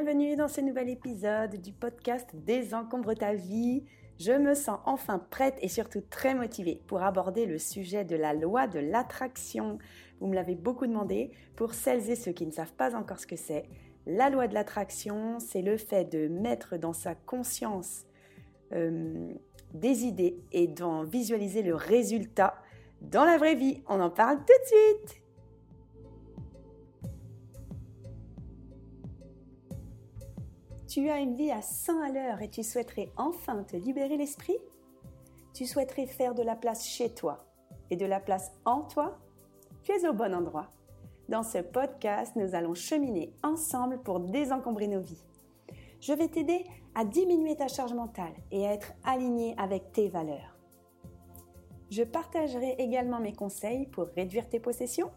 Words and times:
bienvenue 0.00 0.36
dans 0.36 0.46
ce 0.46 0.60
nouvel 0.60 0.90
épisode 0.90 1.56
du 1.56 1.72
podcast 1.72 2.30
Désencombre 2.32 3.14
ta 3.14 3.34
vie. 3.34 3.82
Je 4.20 4.30
me 4.30 4.54
sens 4.54 4.78
enfin 4.86 5.18
prête 5.18 5.58
et 5.60 5.66
surtout 5.66 6.02
très 6.08 6.36
motivée 6.36 6.80
pour 6.86 7.02
aborder 7.02 7.46
le 7.46 7.58
sujet 7.58 8.04
de 8.04 8.14
la 8.14 8.32
loi 8.32 8.68
de 8.68 8.78
l'attraction. 8.78 9.78
Vous 10.20 10.28
me 10.28 10.36
l'avez 10.36 10.54
beaucoup 10.54 10.86
demandé. 10.86 11.32
Pour 11.56 11.74
celles 11.74 12.08
et 12.10 12.14
ceux 12.14 12.30
qui 12.30 12.46
ne 12.46 12.52
savent 12.52 12.74
pas 12.74 12.94
encore 12.94 13.18
ce 13.18 13.26
que 13.26 13.34
c'est, 13.34 13.64
la 14.06 14.30
loi 14.30 14.46
de 14.46 14.54
l'attraction, 14.54 15.40
c'est 15.40 15.62
le 15.62 15.76
fait 15.76 16.04
de 16.04 16.28
mettre 16.28 16.76
dans 16.76 16.92
sa 16.92 17.16
conscience 17.16 18.04
euh, 18.74 19.32
des 19.74 20.04
idées 20.04 20.36
et 20.52 20.68
d'en 20.68 21.02
visualiser 21.02 21.62
le 21.62 21.74
résultat 21.74 22.54
dans 23.02 23.24
la 23.24 23.36
vraie 23.36 23.56
vie. 23.56 23.82
On 23.88 23.98
en 24.00 24.10
parle 24.10 24.36
tout 24.36 24.44
de 24.62 24.66
suite. 25.08 25.22
Tu 30.88 31.10
as 31.10 31.18
une 31.18 31.34
vie 31.34 31.50
à 31.50 31.60
100 31.60 32.00
à 32.00 32.08
l'heure 32.08 32.40
et 32.40 32.48
tu 32.48 32.62
souhaiterais 32.62 33.12
enfin 33.18 33.62
te 33.62 33.76
libérer 33.76 34.16
l'esprit? 34.16 34.56
Tu 35.52 35.66
souhaiterais 35.66 36.06
faire 36.06 36.34
de 36.34 36.42
la 36.42 36.56
place 36.56 36.86
chez 36.86 37.12
toi 37.12 37.44
et 37.90 37.96
de 37.96 38.06
la 38.06 38.20
place 38.20 38.52
en 38.64 38.80
toi? 38.84 39.18
Tu 39.82 39.92
es 39.92 40.08
au 40.08 40.14
bon 40.14 40.34
endroit. 40.34 40.70
Dans 41.28 41.42
ce 41.42 41.58
podcast, 41.58 42.32
nous 42.36 42.54
allons 42.54 42.72
cheminer 42.72 43.34
ensemble 43.42 44.00
pour 44.00 44.18
désencombrer 44.18 44.88
nos 44.88 45.02
vies. 45.02 45.22
Je 46.00 46.14
vais 46.14 46.28
t'aider 46.28 46.64
à 46.94 47.04
diminuer 47.04 47.54
ta 47.54 47.68
charge 47.68 47.92
mentale 47.92 48.32
et 48.50 48.66
à 48.66 48.72
être 48.72 48.94
aligné 49.04 49.54
avec 49.58 49.92
tes 49.92 50.08
valeurs. 50.08 50.56
Je 51.90 52.02
partagerai 52.02 52.76
également 52.78 53.20
mes 53.20 53.34
conseils 53.34 53.86
pour 53.88 54.06
réduire 54.16 54.48
tes 54.48 54.58
possessions, 54.58 55.10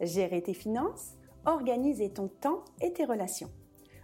gérer 0.00 0.42
tes 0.42 0.54
finances, 0.54 1.18
organiser 1.44 2.14
ton 2.14 2.28
temps 2.28 2.64
et 2.80 2.94
tes 2.94 3.04
relations. 3.04 3.50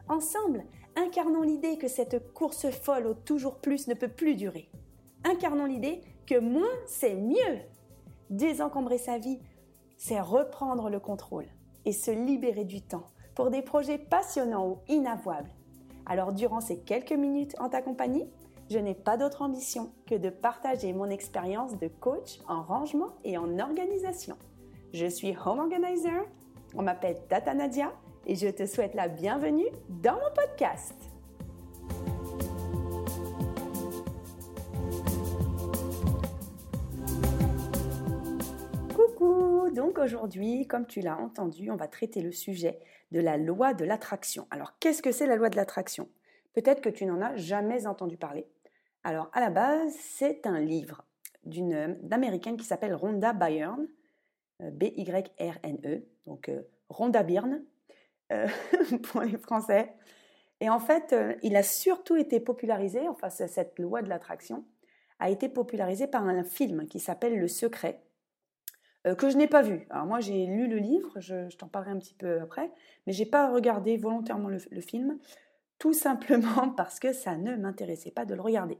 Ensemble, 0.06 0.66
incarnons 0.96 1.42
l'idée 1.42 1.78
que 1.78 1.88
cette 1.88 2.32
course 2.32 2.70
folle 2.70 3.06
au 3.06 3.14
toujours 3.14 3.56
plus 3.56 3.88
ne 3.88 3.94
peut 3.94 4.08
plus 4.08 4.34
durer. 4.34 4.70
Incarnons 5.24 5.66
l'idée 5.66 6.02
que 6.26 6.38
moins, 6.38 6.68
c'est 6.86 7.14
mieux. 7.14 7.60
Désencombrer 8.30 8.98
sa 8.98 9.18
vie, 9.18 9.40
c'est 9.96 10.20
reprendre 10.20 10.90
le 10.90 11.00
contrôle 11.00 11.46
et 11.84 11.92
se 11.92 12.10
libérer 12.10 12.64
du 12.64 12.80
temps 12.82 13.06
pour 13.34 13.50
des 13.50 13.62
projets 13.62 13.98
passionnants 13.98 14.68
ou 14.68 14.78
inavouables. 14.88 15.50
Alors 16.06 16.32
durant 16.32 16.60
ces 16.60 16.78
quelques 16.78 17.12
minutes 17.12 17.54
en 17.58 17.68
ta 17.68 17.82
compagnie, 17.82 18.28
je 18.70 18.78
n'ai 18.78 18.94
pas 18.94 19.16
d'autre 19.16 19.42
ambition 19.42 19.92
que 20.06 20.14
de 20.14 20.30
partager 20.30 20.92
mon 20.92 21.10
expérience 21.10 21.76
de 21.78 21.88
coach 21.88 22.38
en 22.48 22.62
rangement 22.62 23.10
et 23.24 23.36
en 23.36 23.58
organisation. 23.58 24.36
Je 24.92 25.06
suis 25.06 25.36
home 25.44 25.58
organizer, 25.58 26.24
on 26.74 26.82
m'appelle 26.82 27.20
Tata 27.28 27.54
Nadia 27.54 27.92
et 28.26 28.36
je 28.36 28.48
te 28.48 28.66
souhaite 28.66 28.94
la 28.94 29.08
bienvenue 29.08 29.66
dans 29.88 30.14
mon 30.14 30.30
podcast. 30.34 30.94
Coucou, 38.94 39.70
donc 39.74 39.98
aujourd'hui, 39.98 40.66
comme 40.66 40.86
tu 40.86 41.00
l'as 41.00 41.18
entendu, 41.18 41.70
on 41.70 41.76
va 41.76 41.88
traiter 41.88 42.22
le 42.22 42.32
sujet 42.32 42.78
de 43.12 43.20
la 43.20 43.36
loi 43.36 43.74
de 43.74 43.84
l'attraction. 43.84 44.46
Alors 44.50 44.78
qu'est-ce 44.78 45.02
que 45.02 45.12
c'est 45.12 45.26
la 45.26 45.36
loi 45.36 45.50
de 45.50 45.56
l'attraction? 45.56 46.08
Peut-être 46.54 46.80
que 46.80 46.88
tu 46.88 47.04
n'en 47.04 47.20
as 47.20 47.36
jamais 47.36 47.86
entendu 47.86 48.16
parler. 48.16 48.46
Alors 49.02 49.28
à 49.34 49.40
la 49.40 49.50
base, 49.50 49.94
c'est 49.98 50.46
un 50.46 50.60
livre 50.60 51.04
d'une 51.44 51.98
d'américaine 52.02 52.56
qui 52.56 52.64
s'appelle 52.64 52.94
Rhonda 52.94 53.34
Byrne, 53.34 53.86
euh, 54.62 54.70
B-Y-R-N-E, 54.70 56.06
donc 56.26 56.48
euh, 56.48 56.62
Rhonda 56.88 57.22
Byrne, 57.22 57.62
euh, 58.34 58.46
pour 59.04 59.22
les 59.22 59.38
Français. 59.38 59.92
Et 60.60 60.68
en 60.68 60.80
fait, 60.80 61.12
euh, 61.12 61.34
il 61.42 61.56
a 61.56 61.62
surtout 61.62 62.16
été 62.16 62.40
popularisé, 62.40 63.08
enfin 63.08 63.30
cette 63.30 63.78
loi 63.78 64.02
de 64.02 64.08
l'attraction, 64.08 64.64
a 65.18 65.30
été 65.30 65.48
popularisé 65.48 66.06
par 66.06 66.26
un 66.26 66.44
film 66.44 66.86
qui 66.88 67.00
s'appelle 67.00 67.38
Le 67.38 67.48
Secret, 67.48 68.02
euh, 69.06 69.14
que 69.14 69.30
je 69.30 69.36
n'ai 69.36 69.46
pas 69.46 69.62
vu. 69.62 69.86
Alors 69.90 70.06
moi, 70.06 70.20
j'ai 70.20 70.46
lu 70.46 70.66
le 70.66 70.76
livre, 70.76 71.18
je, 71.20 71.54
t'en 71.56 71.68
parlerai 71.68 71.92
un 71.92 71.98
petit 71.98 72.14
peu 72.14 72.40
après, 72.40 72.70
mais 73.06 73.12
j'ai 73.12 73.26
pas 73.26 73.52
regardé 73.52 73.96
volontairement 73.96 74.48
le, 74.48 74.80
film, 74.80 75.18
tout 75.78 75.92
simplement 75.92 76.70
parce 76.76 76.98
que 76.98 77.12
ça 77.12 77.36
ne 77.36 77.56
m'intéressait 77.56 78.10
pas 78.10 78.24
de 78.24 78.34
le 78.34 78.40
regarder. 78.40 78.78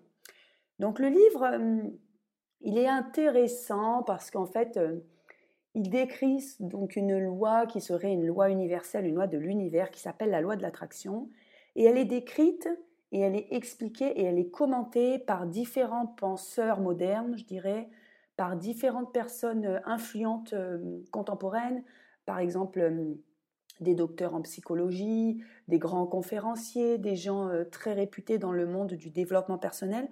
Donc 0.78 0.98
le 0.98 1.08
livre, 1.08 1.58
il 2.62 2.78
est 2.78 2.88
intéressant 2.88 4.02
parce 4.02 4.30
qu'en 4.30 4.46
fait, 4.46 4.78
il 5.74 5.90
décrit 5.90 6.56
donc 6.60 6.96
une 6.96 7.18
loi 7.18 7.66
qui 7.66 7.80
serait 7.80 8.12
une 8.12 8.26
loi 8.26 8.50
universelle, 8.50 9.06
une 9.06 9.16
loi 9.16 9.26
de 9.26 9.38
l'univers 9.38 9.90
qui 9.90 10.00
s'appelle 10.00 10.30
la 10.30 10.40
loi 10.40 10.56
de 10.56 10.62
l'attraction. 10.62 11.28
Et 11.74 11.84
elle 11.84 11.98
est 11.98 12.04
décrite 12.04 12.68
et 13.10 13.20
elle 13.20 13.34
est 13.34 13.48
expliquée 13.50 14.20
et 14.20 14.24
elle 14.24 14.38
est 14.38 14.50
commentée 14.50 15.18
par 15.18 15.46
différents 15.46 16.06
penseurs 16.06 16.80
modernes, 16.80 17.36
je 17.36 17.44
dirais, 17.44 17.88
par 18.36 18.56
différentes 18.56 19.12
personnes 19.12 19.66
euh, 19.66 19.80
influentes 19.84 20.52
euh, 20.52 21.00
contemporaines, 21.10 21.82
par 22.26 22.38
exemple 22.38 22.80
euh, 22.80 23.14
des 23.80 23.94
docteurs 23.94 24.34
en 24.34 24.42
psychologie, 24.42 25.42
des 25.66 25.78
grands 25.78 26.06
conférenciers, 26.06 26.98
des 26.98 27.16
gens 27.16 27.50
très 27.72 27.92
réputés 27.92 28.38
dans 28.38 28.52
le 28.52 28.66
monde 28.66 28.92
du 28.92 29.10
développement 29.10 29.58
personnel, 29.58 30.08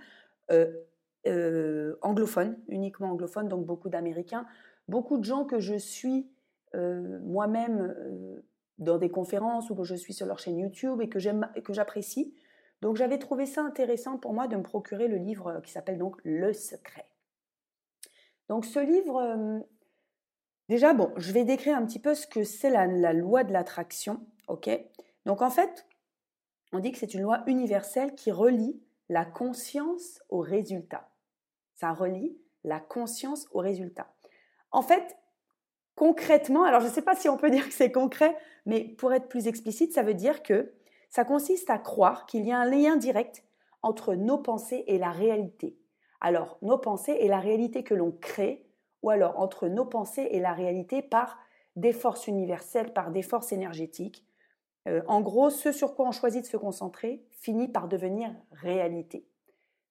anglophones, 2.03 2.59
uniquement 2.67 3.12
anglophones, 3.12 3.47
donc 3.47 3.65
beaucoup 3.65 3.89
d'Américains, 3.89 4.47
beaucoup 4.88 5.19
de 5.19 5.25
gens 5.25 5.44
que 5.44 5.59
je 5.59 5.75
suis 5.75 6.31
euh, 6.75 7.20
moi-même 7.25 7.81
euh, 7.81 8.44
dans 8.78 8.98
des 8.98 9.10
conférences 9.10 9.70
ou 9.70 9.75
que 9.75 9.84
je 9.84 9.94
suis 9.94 10.12
sur 10.12 10.26
leur 10.26 10.38
chaîne 10.38 10.59
YouTube 10.59 11.00
et 11.00 11.09
que 11.09 11.19
j'aime 11.19 11.50
que 11.65 11.72
j'apprécie. 11.72 12.34
Donc 12.81 12.97
j'avais 12.97 13.19
trouvé 13.19 13.47
ça 13.47 13.62
intéressant 13.62 14.19
pour 14.19 14.32
moi 14.32 14.48
de 14.48 14.56
me 14.56 14.62
procurer 14.62 15.09
le 15.09 15.16
livre 15.16 15.48
euh, 15.48 15.60
qui 15.60 15.70
s'appelle 15.70 15.98
donc 15.98 16.16
Le 16.25 16.53
Secret. 16.53 17.06
Donc 18.48 18.65
ce 18.66 18.81
livre, 18.81 19.62
déjà 20.69 20.93
bon, 20.93 21.10
je 21.16 21.32
vais 21.32 21.44
décrire 21.44 21.76
un 21.78 21.87
petit 21.87 22.00
peu 22.00 22.14
ce 22.14 22.26
que 22.26 22.43
c'est 22.43 22.69
la, 22.69 22.87
la 22.87 23.12
loi 23.14 23.44
de 23.44 23.53
l'attraction, 23.53 24.20
ok? 24.49 24.69
Donc 25.25 25.41
en 25.41 25.49
fait, 25.49 25.87
on 26.72 26.81
dit 26.81 26.93
que 26.93 26.99
c'est 26.99 27.14
une 27.14 27.22
loi 27.22 27.44
universelle 27.47 28.14
qui 28.14 28.31
relie 28.31 28.82
la 29.09 29.25
conscience 29.25 30.20
au 30.28 30.41
résultat. 30.41 31.09
Ça 31.75 31.93
relie 31.93 32.37
la 32.64 32.81
conscience 32.81 33.47
au 33.53 33.59
résultat. 33.59 34.12
En 34.72 34.83
fait, 34.83 35.16
concrètement, 35.94 36.65
alors 36.65 36.81
je 36.81 36.87
ne 36.87 36.93
sais 36.93 37.03
pas 37.03 37.15
si 37.15 37.28
on 37.28 37.37
peut 37.37 37.50
dire 37.50 37.66
que 37.66 37.75
c'est 37.75 37.93
concret, 37.93 38.37
mais 38.66 38.84
pour 38.84 39.12
être 39.12 39.28
plus 39.28 39.47
explicite, 39.47 39.93
ça 39.93 40.03
veut 40.03 40.15
dire 40.15 40.43
que 40.43 40.72
ça 41.10 41.25
consiste 41.25 41.69
à 41.71 41.78
croire 41.78 42.27
qu'il 42.27 42.47
y 42.47 42.53
a 42.53 42.59
un 42.59 42.65
lien 42.65 42.97
direct 42.97 43.44
entre 43.82 44.15
nos 44.15 44.38
pensées 44.38 44.84
et 44.87 44.99
la 44.99 45.11
réalité. 45.11 45.77
Alors, 46.21 46.56
nos 46.62 46.78
pensées 46.78 47.16
et 47.19 47.28
la 47.28 47.41
réalité 47.41 47.82
que 47.84 47.94
l'on 47.94 48.12
crée, 48.12 48.65
ou 49.03 49.11
alors 49.11 49.38
entre 49.38 49.69
nos 49.69 49.84
pensées 49.84 50.28
et 50.31 50.41
la 50.41 50.55
réalité 50.55 51.03
par 51.03 51.38
des 51.77 51.93
forces 51.93 52.28
universelles, 52.28 52.93
par 52.93 53.11
des 53.11 53.22
forces 53.22 53.53
énergétiques. 53.53 54.25
Euh, 54.88 55.03
en 55.09 55.21
gros, 55.21 55.50
ce 55.50 55.72
sur 55.72 55.94
quoi 55.94 56.06
on 56.06 56.12
choisit 56.12 56.43
de 56.43 56.47
se 56.47 56.56
concentrer 56.56 57.25
finit 57.31 57.69
par 57.69 57.88
devenir 57.88 58.32
réalité. 58.53 59.27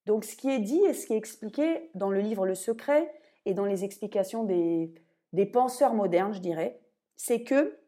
Donc, 0.06 0.24
ce 0.24 0.36
qui 0.36 0.50
est 0.50 0.58
dit 0.58 0.82
et 0.86 0.94
ce 0.94 1.06
qui 1.06 1.12
est 1.12 1.18
expliqué 1.18 1.90
dans 1.94 2.10
le 2.10 2.20
livre 2.20 2.46
Le 2.46 2.54
Secret, 2.54 3.12
et 3.46 3.54
dans 3.54 3.64
les 3.64 3.84
explications 3.84 4.44
des, 4.44 4.92
penseurs 5.52 5.94
modernes, 5.94 6.32
je 6.32 6.40
dirais, 6.40 6.80
c'est 7.16 7.42
que 7.42 7.78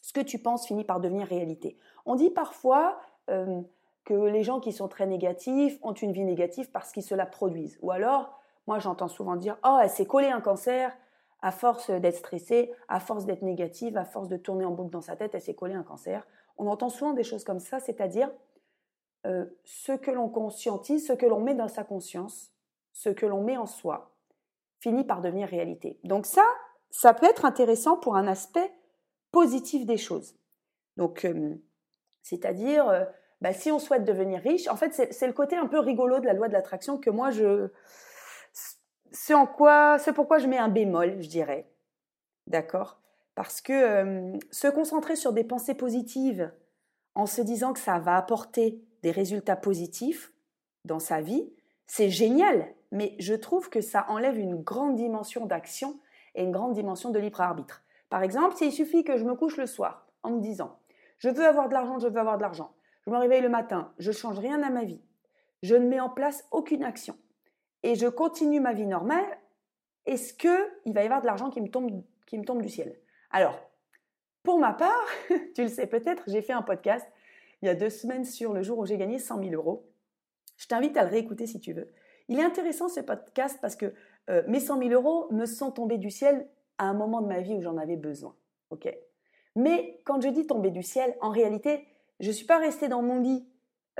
ce 0.00 0.12
que 0.12 0.20
tu 0.20 0.38
penses 0.38 0.66
finit 0.66 0.84
par 0.84 1.00
devenir 1.00 1.26
réalité. 1.26 1.78
On 2.06 2.14
dit 2.14 2.30
parfois 2.30 2.98
euh, 3.30 3.60
que 4.04 4.14
les 4.14 4.42
gens 4.42 4.60
qui 4.60 4.72
sont 4.72 4.88
très 4.88 5.06
négatifs 5.06 5.78
ont 5.82 5.92
une 5.92 6.12
vie 6.12 6.24
négative 6.24 6.70
parce 6.72 6.92
qu'ils 6.92 7.04
se 7.04 7.14
la 7.14 7.26
produisent. 7.26 7.78
Ou 7.82 7.92
alors, 7.92 8.40
moi 8.66 8.78
j'entends 8.78 9.08
souvent 9.08 9.36
dire 9.36 9.58
Oh, 9.64 9.78
elle 9.80 9.90
s'est 9.90 10.06
collée 10.06 10.28
un 10.28 10.40
cancer 10.40 10.96
à 11.40 11.50
force 11.50 11.90
d'être 11.90 12.16
stressée, 12.16 12.72
à 12.88 13.00
force 13.00 13.26
d'être 13.26 13.42
négative, 13.42 13.96
à 13.96 14.04
force 14.04 14.28
de 14.28 14.36
tourner 14.36 14.64
en 14.64 14.70
boucle 14.70 14.90
dans 14.90 15.00
sa 15.00 15.16
tête, 15.16 15.34
elle 15.34 15.40
s'est 15.40 15.54
collée 15.54 15.74
un 15.74 15.82
cancer. 15.82 16.26
On 16.56 16.68
entend 16.68 16.88
souvent 16.88 17.12
des 17.12 17.24
choses 17.24 17.42
comme 17.42 17.58
ça, 17.58 17.80
c'est-à-dire 17.80 18.30
euh, 19.26 19.46
ce 19.64 19.92
que 19.92 20.12
l'on 20.12 20.28
conscientise, 20.28 21.06
ce 21.06 21.12
que 21.12 21.26
l'on 21.26 21.40
met 21.40 21.54
dans 21.54 21.68
sa 21.68 21.82
conscience, 21.82 22.52
ce 22.92 23.08
que 23.08 23.26
l'on 23.26 23.42
met 23.42 23.56
en 23.56 23.66
soi, 23.66 24.12
finit 24.82 25.04
par 25.04 25.20
devenir 25.20 25.48
réalité. 25.48 25.98
Donc 26.02 26.26
ça, 26.26 26.44
ça 26.90 27.14
peut 27.14 27.26
être 27.26 27.44
intéressant 27.44 27.96
pour 27.96 28.16
un 28.16 28.26
aspect 28.26 28.70
positif 29.30 29.86
des 29.86 29.96
choses. 29.96 30.34
Donc, 30.96 31.24
euh, 31.24 31.54
c'est-à-dire, 32.22 32.88
euh, 32.88 33.04
bah, 33.40 33.52
si 33.52 33.70
on 33.70 33.78
souhaite 33.78 34.04
devenir 34.04 34.40
riche, 34.42 34.68
en 34.68 34.76
fait, 34.76 34.92
c'est 34.92 35.26
le 35.26 35.32
côté 35.32 35.56
un 35.56 35.66
peu 35.66 35.78
rigolo 35.78 36.18
de 36.18 36.26
la 36.26 36.32
loi 36.32 36.48
de 36.48 36.52
l'attraction 36.52 36.98
que 36.98 37.10
moi, 37.10 37.30
je, 37.30 37.68
c'est 39.12 39.34
en 39.34 39.46
quoi, 39.46 39.98
c'est 39.98 40.12
pourquoi 40.12 40.38
je 40.38 40.48
mets 40.48 40.58
un 40.58 40.68
bémol, 40.68 41.22
je 41.22 41.28
dirais. 41.28 41.70
D'accord? 42.48 43.00
Parce 43.36 43.60
que 43.60 43.72
euh, 43.72 44.38
se 44.50 44.66
concentrer 44.66 45.14
sur 45.14 45.32
des 45.32 45.44
pensées 45.44 45.74
positives 45.74 46.52
en 47.14 47.26
se 47.26 47.40
disant 47.40 47.72
que 47.72 47.78
ça 47.78 48.00
va 48.00 48.16
apporter 48.16 48.82
des 49.02 49.12
résultats 49.12 49.56
positifs 49.56 50.32
dans 50.84 50.98
sa 50.98 51.20
vie, 51.20 51.52
c'est 51.86 52.10
génial 52.10 52.74
mais 52.92 53.16
je 53.18 53.34
trouve 53.34 53.68
que 53.68 53.80
ça 53.80 54.06
enlève 54.08 54.38
une 54.38 54.62
grande 54.62 54.94
dimension 54.94 55.46
d'action 55.46 55.98
et 56.34 56.44
une 56.44 56.52
grande 56.52 56.74
dimension 56.74 57.10
de 57.10 57.18
libre 57.18 57.40
arbitre. 57.40 57.82
Par 58.08 58.22
exemple, 58.22 58.54
s'il 58.54 58.70
suffit 58.70 59.02
que 59.02 59.16
je 59.16 59.24
me 59.24 59.34
couche 59.34 59.56
le 59.56 59.66
soir 59.66 60.06
en 60.22 60.30
me 60.30 60.40
disant 60.40 60.78
je 61.18 61.28
veux 61.28 61.46
avoir 61.46 61.68
de 61.68 61.74
l'argent, 61.74 61.98
je 61.98 62.08
veux 62.08 62.20
avoir 62.20 62.36
de 62.36 62.42
l'argent. 62.42 62.72
je 63.04 63.10
me 63.10 63.16
réveille 63.16 63.42
le 63.42 63.48
matin, 63.48 63.92
je 63.98 64.10
ne 64.10 64.14
change 64.14 64.38
rien 64.38 64.62
à 64.62 64.70
ma 64.70 64.84
vie, 64.84 65.00
je 65.62 65.74
ne 65.74 65.88
mets 65.88 66.00
en 66.00 66.10
place 66.10 66.46
aucune 66.50 66.84
action 66.84 67.16
et 67.82 67.94
je 67.94 68.06
continue 68.06 68.60
ma 68.60 68.72
vie 68.72 68.86
normale, 68.86 69.24
est-ce 70.06 70.34
qu'il 70.34 70.92
va 70.92 71.02
y 71.02 71.04
avoir 71.04 71.20
de 71.20 71.26
l'argent 71.26 71.50
qui, 71.50 71.60
me 71.60 71.68
tombe, 71.68 72.02
qui 72.26 72.38
me 72.38 72.44
tombe 72.44 72.62
du 72.62 72.68
ciel? 72.68 72.96
Alors, 73.30 73.58
pour 74.42 74.58
ma 74.58 74.72
part, 74.72 75.06
tu 75.54 75.62
le 75.62 75.68
sais 75.68 75.86
peut-être, 75.86 76.24
j'ai 76.26 76.42
fait 76.42 76.52
un 76.52 76.62
podcast 76.62 77.06
il 77.62 77.66
y 77.66 77.68
a 77.68 77.74
deux 77.74 77.90
semaines 77.90 78.24
sur 78.24 78.52
le 78.52 78.62
jour 78.62 78.78
où 78.78 78.86
j'ai 78.86 78.98
gagné 78.98 79.20
100 79.20 79.38
000 79.38 79.50
euros. 79.54 79.88
Je 80.56 80.66
t'invite 80.66 80.96
à 80.96 81.04
le 81.04 81.10
réécouter 81.10 81.46
si 81.46 81.60
tu 81.60 81.72
veux. 81.72 81.92
Il 82.28 82.38
est 82.38 82.44
intéressant 82.44 82.88
ce 82.88 83.00
podcast 83.00 83.58
parce 83.60 83.76
que 83.76 83.92
euh, 84.30 84.42
mes 84.46 84.60
100 84.60 84.78
000 84.78 84.90
euros 84.90 85.26
me 85.32 85.46
sont 85.46 85.70
tombés 85.70 85.98
du 85.98 86.10
ciel 86.10 86.48
à 86.78 86.84
un 86.84 86.94
moment 86.94 87.20
de 87.20 87.26
ma 87.26 87.40
vie 87.40 87.54
où 87.54 87.60
j'en 87.60 87.76
avais 87.76 87.96
besoin. 87.96 88.34
Mais 89.54 90.00
quand 90.04 90.20
je 90.20 90.28
dis 90.28 90.46
tomber 90.46 90.70
du 90.70 90.82
ciel, 90.82 91.14
en 91.20 91.30
réalité, 91.30 91.86
je 92.20 92.28
ne 92.28 92.32
suis 92.32 92.46
pas 92.46 92.58
restée 92.58 92.88
dans 92.88 93.02
mon 93.02 93.20
lit 93.20 93.46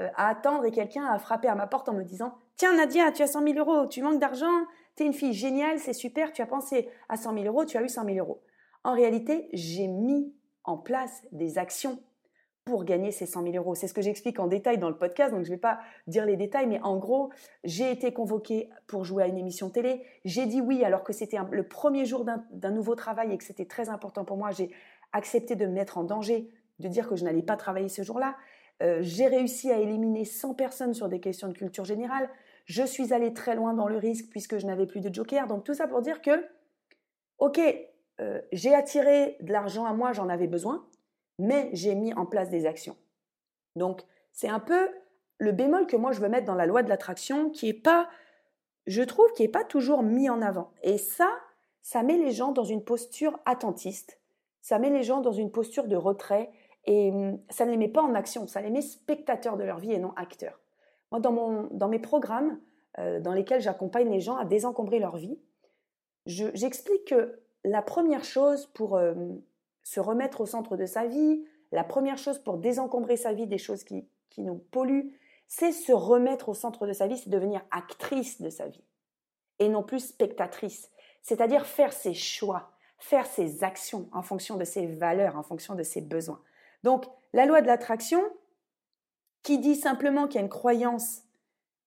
euh, 0.00 0.08
à 0.16 0.28
attendre 0.28 0.64
et 0.64 0.70
quelqu'un 0.70 1.04
a 1.04 1.18
frappé 1.18 1.48
à 1.48 1.54
ma 1.54 1.66
porte 1.66 1.88
en 1.88 1.92
me 1.92 2.04
disant 2.04 2.34
Tiens 2.56 2.74
Nadia, 2.76 3.12
tu 3.12 3.22
as 3.22 3.26
100 3.26 3.46
000 3.46 3.58
euros, 3.58 3.86
tu 3.86 4.02
manques 4.02 4.20
d'argent, 4.20 4.66
tu 4.96 5.02
es 5.02 5.06
une 5.06 5.12
fille 5.12 5.34
géniale, 5.34 5.78
c'est 5.78 5.92
super, 5.92 6.32
tu 6.32 6.42
as 6.42 6.46
pensé 6.46 6.88
à 7.08 7.16
100 7.16 7.34
000 7.34 7.46
euros, 7.46 7.64
tu 7.64 7.76
as 7.76 7.82
eu 7.82 7.88
100 7.88 8.04
000 8.04 8.16
euros. 8.18 8.42
En 8.84 8.94
réalité, 8.94 9.48
j'ai 9.52 9.88
mis 9.88 10.34
en 10.64 10.78
place 10.78 11.22
des 11.32 11.58
actions 11.58 11.98
pour 12.64 12.84
gagner 12.84 13.10
ces 13.10 13.26
100 13.26 13.42
000 13.42 13.56
euros. 13.56 13.74
C'est 13.74 13.88
ce 13.88 13.94
que 13.94 14.02
j'explique 14.02 14.38
en 14.38 14.46
détail 14.46 14.78
dans 14.78 14.88
le 14.88 14.96
podcast, 14.96 15.32
donc 15.32 15.44
je 15.44 15.50
ne 15.50 15.54
vais 15.56 15.60
pas 15.60 15.80
dire 16.06 16.24
les 16.24 16.36
détails, 16.36 16.66
mais 16.66 16.80
en 16.82 16.96
gros, 16.96 17.30
j'ai 17.64 17.90
été 17.90 18.12
convoquée 18.12 18.70
pour 18.86 19.04
jouer 19.04 19.24
à 19.24 19.26
une 19.26 19.38
émission 19.38 19.68
télé. 19.68 20.02
J'ai 20.24 20.46
dit 20.46 20.60
oui 20.60 20.84
alors 20.84 21.02
que 21.02 21.12
c'était 21.12 21.38
le 21.50 21.66
premier 21.66 22.04
jour 22.04 22.24
d'un 22.24 22.70
nouveau 22.70 22.94
travail 22.94 23.32
et 23.32 23.38
que 23.38 23.44
c'était 23.44 23.66
très 23.66 23.88
important 23.88 24.24
pour 24.24 24.36
moi. 24.36 24.52
J'ai 24.52 24.70
accepté 25.12 25.56
de 25.56 25.66
me 25.66 25.72
mettre 25.72 25.98
en 25.98 26.04
danger, 26.04 26.50
de 26.78 26.88
dire 26.88 27.08
que 27.08 27.16
je 27.16 27.24
n'allais 27.24 27.42
pas 27.42 27.56
travailler 27.56 27.88
ce 27.88 28.02
jour-là. 28.02 28.36
Euh, 28.82 28.98
j'ai 29.02 29.26
réussi 29.26 29.70
à 29.70 29.78
éliminer 29.78 30.24
100 30.24 30.54
personnes 30.54 30.94
sur 30.94 31.08
des 31.08 31.20
questions 31.20 31.48
de 31.48 31.52
culture 31.52 31.84
générale. 31.84 32.28
Je 32.64 32.84
suis 32.84 33.12
allée 33.12 33.34
très 33.34 33.56
loin 33.56 33.74
dans 33.74 33.88
le 33.88 33.96
risque 33.96 34.26
puisque 34.30 34.58
je 34.58 34.66
n'avais 34.66 34.86
plus 34.86 35.00
de 35.00 35.12
joker. 35.12 35.46
Donc 35.48 35.64
tout 35.64 35.74
ça 35.74 35.88
pour 35.88 36.00
dire 36.00 36.22
que, 36.22 36.44
ok, 37.38 37.60
euh, 38.20 38.40
j'ai 38.52 38.74
attiré 38.74 39.36
de 39.40 39.52
l'argent 39.52 39.84
à 39.84 39.92
moi, 39.92 40.12
j'en 40.12 40.28
avais 40.28 40.46
besoin, 40.46 40.86
mais 41.42 41.70
j'ai 41.72 41.96
mis 41.96 42.14
en 42.14 42.24
place 42.24 42.50
des 42.50 42.66
actions. 42.66 42.96
Donc 43.74 44.02
c'est 44.32 44.48
un 44.48 44.60
peu 44.60 44.88
le 45.38 45.50
bémol 45.50 45.86
que 45.86 45.96
moi 45.96 46.12
je 46.12 46.20
veux 46.20 46.28
mettre 46.28 46.46
dans 46.46 46.54
la 46.54 46.66
loi 46.66 46.84
de 46.84 46.88
l'attraction 46.88 47.50
qui 47.50 47.68
est 47.68 47.74
pas, 47.74 48.08
je 48.86 49.02
trouve, 49.02 49.30
qui 49.32 49.42
est 49.42 49.48
pas 49.48 49.64
toujours 49.64 50.04
mis 50.04 50.30
en 50.30 50.40
avant. 50.40 50.70
Et 50.82 50.98
ça, 50.98 51.28
ça 51.82 52.04
met 52.04 52.16
les 52.16 52.30
gens 52.30 52.52
dans 52.52 52.64
une 52.64 52.84
posture 52.84 53.40
attentiste, 53.44 54.20
ça 54.60 54.78
met 54.78 54.90
les 54.90 55.02
gens 55.02 55.20
dans 55.20 55.32
une 55.32 55.50
posture 55.50 55.88
de 55.88 55.96
retrait 55.96 56.52
et 56.84 57.10
hum, 57.10 57.40
ça 57.50 57.66
ne 57.66 57.72
les 57.72 57.76
met 57.76 57.88
pas 57.88 58.02
en 58.02 58.14
action, 58.14 58.46
ça 58.46 58.60
les 58.60 58.70
met 58.70 58.82
spectateurs 58.82 59.56
de 59.56 59.64
leur 59.64 59.78
vie 59.78 59.92
et 59.92 59.98
non 59.98 60.12
acteurs. 60.14 60.60
Moi, 61.10 61.20
dans, 61.20 61.32
mon, 61.32 61.68
dans 61.72 61.88
mes 61.88 61.98
programmes 61.98 62.60
euh, 62.98 63.18
dans 63.18 63.32
lesquels 63.32 63.60
j'accompagne 63.60 64.10
les 64.10 64.20
gens 64.20 64.36
à 64.36 64.44
désencombrer 64.44 65.00
leur 65.00 65.16
vie, 65.16 65.40
j'explique 66.26 67.06
que 67.06 67.40
la 67.64 67.82
première 67.82 68.24
chose 68.24 68.66
pour 68.66 68.96
euh, 68.96 69.14
se 69.82 70.00
remettre 70.00 70.40
au 70.40 70.46
centre 70.46 70.76
de 70.76 70.86
sa 70.86 71.06
vie, 71.06 71.44
la 71.72 71.84
première 71.84 72.18
chose 72.18 72.38
pour 72.38 72.58
désencombrer 72.58 73.16
sa 73.16 73.32
vie 73.32 73.46
des 73.46 73.58
choses 73.58 73.84
qui, 73.84 74.06
qui 74.30 74.42
nous 74.42 74.56
polluent, 74.56 75.12
c'est 75.48 75.72
se 75.72 75.92
remettre 75.92 76.48
au 76.48 76.54
centre 76.54 76.86
de 76.86 76.92
sa 76.92 77.06
vie, 77.06 77.18
c'est 77.18 77.30
devenir 77.30 77.62
actrice 77.70 78.40
de 78.40 78.50
sa 78.50 78.68
vie 78.68 78.84
et 79.58 79.68
non 79.68 79.82
plus 79.82 80.00
spectatrice. 80.00 80.90
C'est-à-dire 81.22 81.66
faire 81.66 81.92
ses 81.92 82.14
choix, 82.14 82.72
faire 82.98 83.26
ses 83.26 83.64
actions 83.64 84.08
en 84.12 84.22
fonction 84.22 84.56
de 84.56 84.64
ses 84.64 84.86
valeurs, 84.86 85.36
en 85.36 85.42
fonction 85.42 85.74
de 85.74 85.82
ses 85.82 86.00
besoins. 86.00 86.40
Donc, 86.82 87.06
la 87.32 87.46
loi 87.46 87.60
de 87.60 87.66
l'attraction, 87.66 88.22
qui 89.42 89.58
dit 89.58 89.76
simplement 89.76 90.26
qu'il 90.26 90.36
y 90.36 90.38
a 90.38 90.42
une 90.42 90.48
croyance, 90.48 91.22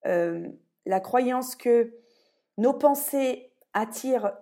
euh, 0.05 0.47
la 0.85 0.99
croyance 0.99 1.55
que 1.55 1.93
nos 2.57 2.73
pensées 2.73 3.51
attirent 3.73 4.33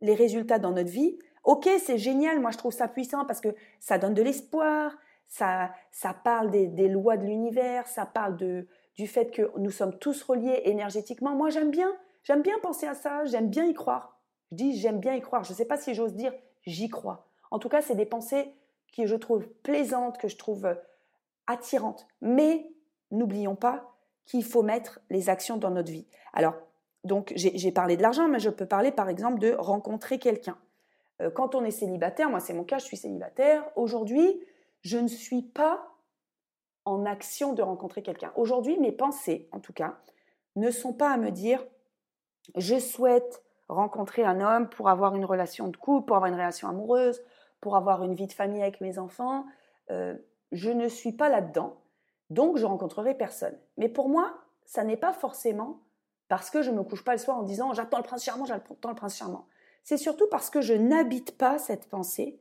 les 0.00 0.14
résultats 0.14 0.58
dans 0.58 0.72
notre 0.72 0.90
vie, 0.90 1.18
ok, 1.44 1.68
c'est 1.78 1.98
génial, 1.98 2.40
moi 2.40 2.50
je 2.50 2.58
trouve 2.58 2.72
ça 2.72 2.88
puissant 2.88 3.24
parce 3.24 3.40
que 3.40 3.54
ça 3.80 3.98
donne 3.98 4.14
de 4.14 4.22
l'espoir, 4.22 4.96
ça, 5.28 5.72
ça 5.92 6.14
parle 6.14 6.50
des, 6.50 6.88
lois 6.88 7.16
de 7.16 7.24
l'univers, 7.24 7.86
ça 7.86 8.06
parle 8.06 8.36
du 8.36 9.06
fait 9.06 9.30
que 9.30 9.50
nous 9.58 9.70
sommes 9.70 9.98
tous 9.98 10.22
reliés 10.22 10.62
énergétiquement. 10.64 11.34
Moi 11.34 11.50
j'aime 11.50 11.70
bien, 11.70 11.92
j'aime 12.22 12.42
bien 12.42 12.58
penser 12.62 12.86
à 12.86 12.94
ça, 12.94 13.24
j'aime 13.24 13.48
bien 13.48 13.64
y 13.64 13.74
croire. 13.74 14.18
Je 14.50 14.56
dis 14.56 14.78
j'aime 14.78 15.00
bien 15.00 15.14
y 15.14 15.20
croire, 15.20 15.44
je 15.44 15.52
ne 15.52 15.56
sais 15.56 15.66
pas 15.66 15.76
si 15.76 15.94
j'ose 15.94 16.14
dire 16.14 16.32
j'y 16.66 16.88
crois. 16.88 17.28
En 17.50 17.58
tout 17.58 17.68
cas, 17.68 17.82
c'est 17.82 17.94
des 17.94 18.06
pensées 18.06 18.52
que 18.96 19.06
je 19.06 19.16
trouve 19.16 19.46
plaisantes, 19.62 20.18
que 20.18 20.28
je 20.28 20.36
trouve 20.36 20.66
euh, 20.66 20.74
attirantes. 21.46 22.06
Mais 22.20 22.70
n'oublions 23.10 23.56
pas 23.56 23.94
qu'il 24.24 24.44
faut 24.44 24.62
mettre 24.62 25.00
les 25.10 25.28
actions 25.28 25.56
dans 25.56 25.70
notre 25.70 25.90
vie. 25.90 26.06
Alors, 26.34 26.54
donc 27.04 27.32
j'ai 27.36 27.72
parlé 27.72 27.96
de 27.96 28.02
l'argent, 28.02 28.28
mais 28.28 28.40
je 28.40 28.50
peux 28.50 28.66
parler 28.66 28.90
par 28.92 29.08
exemple 29.08 29.38
de 29.38 29.52
rencontrer 29.52 30.18
quelqu'un. 30.18 30.58
Euh, 31.20 31.30
quand 31.30 31.54
on 31.54 31.64
est 31.64 31.70
célibataire, 31.70 32.30
moi 32.30 32.40
c'est 32.40 32.54
mon 32.54 32.64
cas, 32.64 32.78
je 32.78 32.84
suis 32.84 32.96
célibataire. 32.96 33.64
Aujourd'hui, 33.76 34.40
je 34.82 34.98
ne 34.98 35.08
suis 35.08 35.42
pas 35.42 35.94
en 36.84 37.04
action 37.04 37.52
de 37.52 37.62
rencontrer 37.62 38.02
quelqu'un. 38.02 38.32
Aujourd'hui, 38.36 38.78
mes 38.78 38.92
pensées, 38.92 39.48
en 39.52 39.60
tout 39.60 39.72
cas, 39.72 39.98
ne 40.56 40.70
sont 40.70 40.92
pas 40.92 41.10
à 41.10 41.16
me 41.16 41.30
dire 41.30 41.64
je 42.56 42.78
souhaite 42.78 43.42
rencontrer 43.68 44.24
un 44.24 44.40
homme 44.40 44.68
pour 44.68 44.88
avoir 44.88 45.14
une 45.14 45.24
relation 45.24 45.68
de 45.68 45.76
couple, 45.76 46.06
pour 46.06 46.16
avoir 46.16 46.30
une 46.30 46.36
relation 46.36 46.68
amoureuse, 46.68 47.22
pour 47.60 47.76
avoir 47.76 48.02
une 48.02 48.14
vie 48.14 48.26
de 48.26 48.32
famille 48.32 48.62
avec 48.62 48.80
mes 48.80 48.98
enfants. 48.98 49.44
Euh, 49.90 50.16
je 50.52 50.70
ne 50.70 50.88
suis 50.88 51.12
pas 51.12 51.28
là-dedans, 51.28 51.76
donc 52.30 52.56
je 52.56 52.64
rencontrerai 52.64 53.14
personne. 53.14 53.56
Mais 53.76 53.88
pour 53.88 54.08
moi, 54.08 54.38
ça 54.64 54.84
n'est 54.84 54.96
pas 54.96 55.12
forcément 55.12 55.80
parce 56.28 56.50
que 56.50 56.62
je 56.62 56.70
ne 56.70 56.76
me 56.76 56.82
couche 56.82 57.04
pas 57.04 57.12
le 57.12 57.18
soir 57.18 57.38
en 57.38 57.42
disant 57.42 57.74
j'attends 57.74 57.98
le 57.98 58.02
prince 58.04 58.24
charmant, 58.24 58.46
j'attends 58.46 58.88
le 58.88 58.94
prince 58.94 59.16
charmant. 59.16 59.46
C'est 59.88 59.96
surtout 59.96 60.26
parce 60.30 60.50
que 60.50 60.60
je 60.60 60.74
n'habite 60.74 61.38
pas 61.38 61.58
cette 61.58 61.88
pensée, 61.88 62.38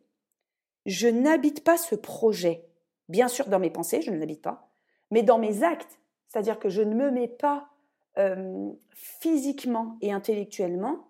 je 0.85 1.07
n'habite 1.07 1.63
pas 1.63 1.77
ce 1.77 1.95
projet. 1.95 2.67
Bien 3.07 3.29
sûr, 3.29 3.45
dans 3.47 3.57
mes 3.57 3.69
pensées, 3.69 4.01
je 4.01 4.11
ne 4.11 4.17
l'habite 4.17 4.41
pas, 4.41 4.69
mais 5.11 5.23
dans 5.23 5.37
mes 5.37 5.63
actes, 5.63 5.97
c'est-à-dire 6.27 6.59
que 6.59 6.67
je 6.67 6.81
ne 6.81 6.93
me 6.93 7.09
mets 7.09 7.29
pas 7.29 7.69
euh, 8.17 8.69
physiquement 8.89 9.97
et 10.01 10.11
intellectuellement 10.11 11.07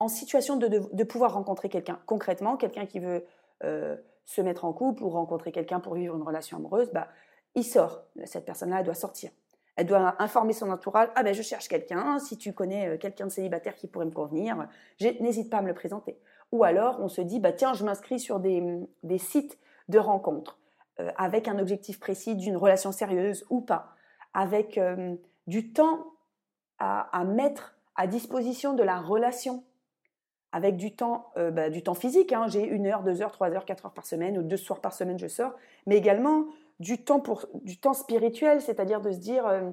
en 0.00 0.08
situation 0.08 0.56
de, 0.58 1.04
pouvoir 1.04 1.32
rencontrer 1.32 1.70
quelqu'un. 1.70 2.02
Concrètement, 2.04 2.58
quelqu'un 2.58 2.84
qui 2.84 2.98
veut 2.98 3.24
euh, 3.64 3.96
se 4.26 4.42
mettre 4.42 4.66
en 4.66 4.74
couple 4.74 5.02
ou 5.02 5.08
rencontrer 5.08 5.50
quelqu'un 5.50 5.80
pour 5.80 5.94
vivre 5.94 6.14
une 6.14 6.24
relation 6.24 6.58
amoureuse, 6.58 6.90
bah, 6.92 7.08
il 7.54 7.64
sort. 7.64 8.04
Cette 8.26 8.44
personne-là, 8.44 8.82
doit 8.82 8.92
sortir. 8.92 9.30
Elle 9.76 9.86
doit 9.86 10.20
informer 10.22 10.52
son 10.52 10.70
entourage. 10.70 11.08
Ah 11.14 11.22
ben, 11.22 11.32
je 11.32 11.42
cherche 11.42 11.68
quelqu'un. 11.68 12.18
Si 12.18 12.36
tu 12.36 12.52
connais 12.52 12.88
euh, 12.88 12.98
quelqu'un 12.98 13.26
de 13.26 13.30
célibataire 13.30 13.74
qui 13.74 13.86
pourrait 13.86 14.06
me 14.06 14.10
convenir, 14.10 14.68
n'hésite 15.00 15.50
pas 15.50 15.58
à 15.58 15.62
me 15.62 15.68
le 15.68 15.74
présenter. 15.74 16.18
Ou 16.50 16.64
alors, 16.64 16.98
on 17.00 17.08
se 17.08 17.22
dit, 17.22 17.40
bah, 17.40 17.52
tiens, 17.52 17.72
je 17.72 17.84
m'inscris 17.84 18.20
sur 18.20 18.40
des, 18.40 18.86
sites 19.18 19.58
de 19.88 19.98
rencontres 19.98 20.58
euh, 21.00 21.10
avec 21.16 21.48
un 21.48 21.58
objectif 21.58 21.98
précis 21.98 22.36
d'une 22.36 22.56
relation 22.56 22.92
sérieuse 22.92 23.46
ou 23.48 23.62
pas, 23.62 23.94
avec 24.34 24.80
du 25.46 25.72
temps 25.72 26.06
à, 26.78 27.24
mettre 27.24 27.76
à 27.96 28.06
disposition 28.06 28.74
de 28.74 28.82
la 28.82 28.98
relation 28.98 29.64
avec 30.52 30.76
du 30.76 30.94
temps, 30.94 31.30
euh, 31.36 31.50
bah, 31.50 31.70
du 31.70 31.82
temps 31.82 31.94
physique. 31.94 32.32
Hein. 32.32 32.46
J'ai 32.46 32.64
une 32.64 32.86
heure, 32.86 33.02
deux 33.02 33.22
heures, 33.22 33.32
trois 33.32 33.50
heures, 33.50 33.64
quatre 33.64 33.86
heures 33.86 33.94
par 33.94 34.06
semaine, 34.06 34.36
ou 34.38 34.42
deux 34.42 34.58
soirs 34.58 34.80
par 34.80 34.92
semaine, 34.92 35.18
je 35.18 35.26
sors, 35.26 35.52
mais 35.86 35.96
également 35.96 36.44
du 36.82 37.04
temps, 37.04 37.20
pour, 37.20 37.46
du 37.62 37.78
temps 37.78 37.94
spirituel, 37.94 38.60
c'est-à-dire 38.60 39.00
de 39.00 39.12
se 39.12 39.18
dire, 39.18 39.46
euh, 39.46 39.70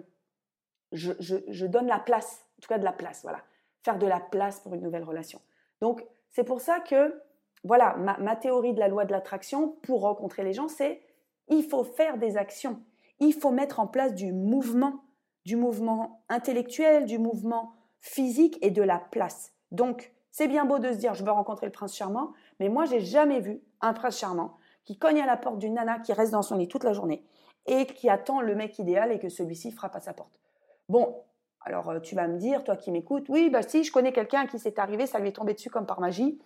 je, 0.91 1.11
je, 1.19 1.65
donne 1.65 1.87
la 1.87 1.99
place, 1.99 2.45
en 2.57 2.61
tout 2.61 2.69
cas 2.69 2.77
de 2.77 2.83
la 2.83 2.93
place, 2.93 3.23
voilà. 3.23 3.43
Faire 3.83 3.97
de 3.97 4.05
la 4.05 4.19
place 4.19 4.59
pour 4.59 4.75
une 4.75 4.81
nouvelle 4.81 5.03
relation. 5.03 5.41
Donc, 5.81 6.05
c'est 6.29 6.43
pour 6.43 6.61
ça 6.61 6.79
que, 6.79 7.19
voilà, 7.63 7.95
ma, 7.97 8.17
ma 8.19 8.35
théorie 8.35 8.73
de 8.73 8.79
la 8.79 8.87
loi 8.87 9.05
de 9.05 9.11
l'attraction 9.11 9.69
pour 9.81 10.01
rencontrer 10.01 10.43
les 10.43 10.53
gens, 10.53 10.67
c'est 10.67 11.01
il 11.47 11.63
faut 11.63 11.83
faire 11.83 12.19
des 12.19 12.37
actions, 12.37 12.79
il 13.19 13.33
faut 13.33 13.51
mettre 13.51 13.79
en 13.79 13.87
place 13.87 14.13
du 14.13 14.31
mouvement, 14.31 15.03
du 15.45 15.55
mouvement 15.55 16.23
intellectuel, 16.29 17.05
du 17.05 17.17
mouvement 17.17 17.73
physique 18.01 18.59
et 18.61 18.69
de 18.69 18.83
la 18.83 18.99
place. 18.99 19.51
Donc, 19.71 20.13
c'est 20.29 20.47
bien 20.47 20.65
beau 20.65 20.77
de 20.77 20.91
se 20.91 20.97
dire 20.97 21.15
je 21.15 21.25
veux 21.25 21.31
rencontrer 21.31 21.65
le 21.65 21.71
prince 21.71 21.95
charmant, 21.95 22.33
mais 22.59 22.69
moi 22.69 22.85
j'ai 22.85 22.99
jamais 22.99 23.39
vu 23.39 23.63
un 23.81 23.93
prince 23.93 24.19
charmant 24.19 24.58
qui 24.85 24.97
cogne 24.97 25.21
à 25.21 25.25
la 25.25 25.37
porte 25.37 25.59
d'une 25.59 25.75
nana 25.75 25.99
qui 25.99 26.13
reste 26.13 26.31
dans 26.31 26.41
son 26.41 26.57
lit 26.57 26.67
toute 26.67 26.83
la 26.83 26.93
journée 26.93 27.23
et 27.65 27.85
qui 27.85 28.09
attend 28.09 28.41
le 28.41 28.55
mec 28.55 28.79
idéal 28.79 29.11
et 29.11 29.19
que 29.19 29.29
celui-ci 29.29 29.71
frappe 29.71 29.95
à 29.95 29.99
sa 29.99 30.13
porte. 30.13 30.39
Bon, 30.87 31.23
alors 31.61 31.89
euh, 31.89 31.99
tu 31.99 32.15
vas 32.15 32.27
me 32.27 32.37
dire, 32.37 32.63
toi 32.63 32.75
qui 32.75 32.91
m'écoutes, 32.91 33.29
oui, 33.29 33.49
bah 33.49 33.61
si, 33.61 33.83
je 33.83 33.91
connais 33.91 34.11
quelqu'un 34.11 34.47
qui 34.47 34.59
s'est 34.59 34.79
arrivé, 34.79 35.05
ça 35.05 35.19
lui 35.19 35.29
est 35.29 35.33
tombé 35.33 35.53
dessus 35.53 35.69
comme 35.69 35.85
par 35.85 35.99
magie. 35.99 36.39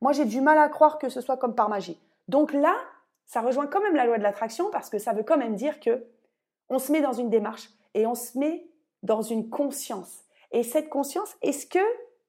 Moi 0.00 0.12
j'ai 0.12 0.24
du 0.24 0.40
mal 0.40 0.58
à 0.58 0.68
croire 0.68 0.98
que 0.98 1.08
ce 1.08 1.20
soit 1.20 1.36
comme 1.36 1.54
par 1.54 1.68
magie. 1.68 1.98
Donc 2.28 2.52
là, 2.52 2.74
ça 3.26 3.40
rejoint 3.40 3.66
quand 3.66 3.80
même 3.80 3.96
la 3.96 4.06
loi 4.06 4.18
de 4.18 4.22
l'attraction 4.22 4.70
parce 4.70 4.90
que 4.90 4.98
ça 4.98 5.12
veut 5.12 5.22
quand 5.22 5.36
même 5.38 5.54
dire 5.54 5.80
que 5.80 6.04
on 6.68 6.78
se 6.78 6.92
met 6.92 7.00
dans 7.00 7.12
une 7.12 7.30
démarche 7.30 7.70
et 7.94 8.06
on 8.06 8.14
se 8.14 8.38
met 8.38 8.66
dans 9.02 9.22
une 9.22 9.48
conscience. 9.48 10.24
Et 10.52 10.62
cette 10.62 10.88
conscience, 10.88 11.36
est-ce 11.42 11.66
que 11.66 11.78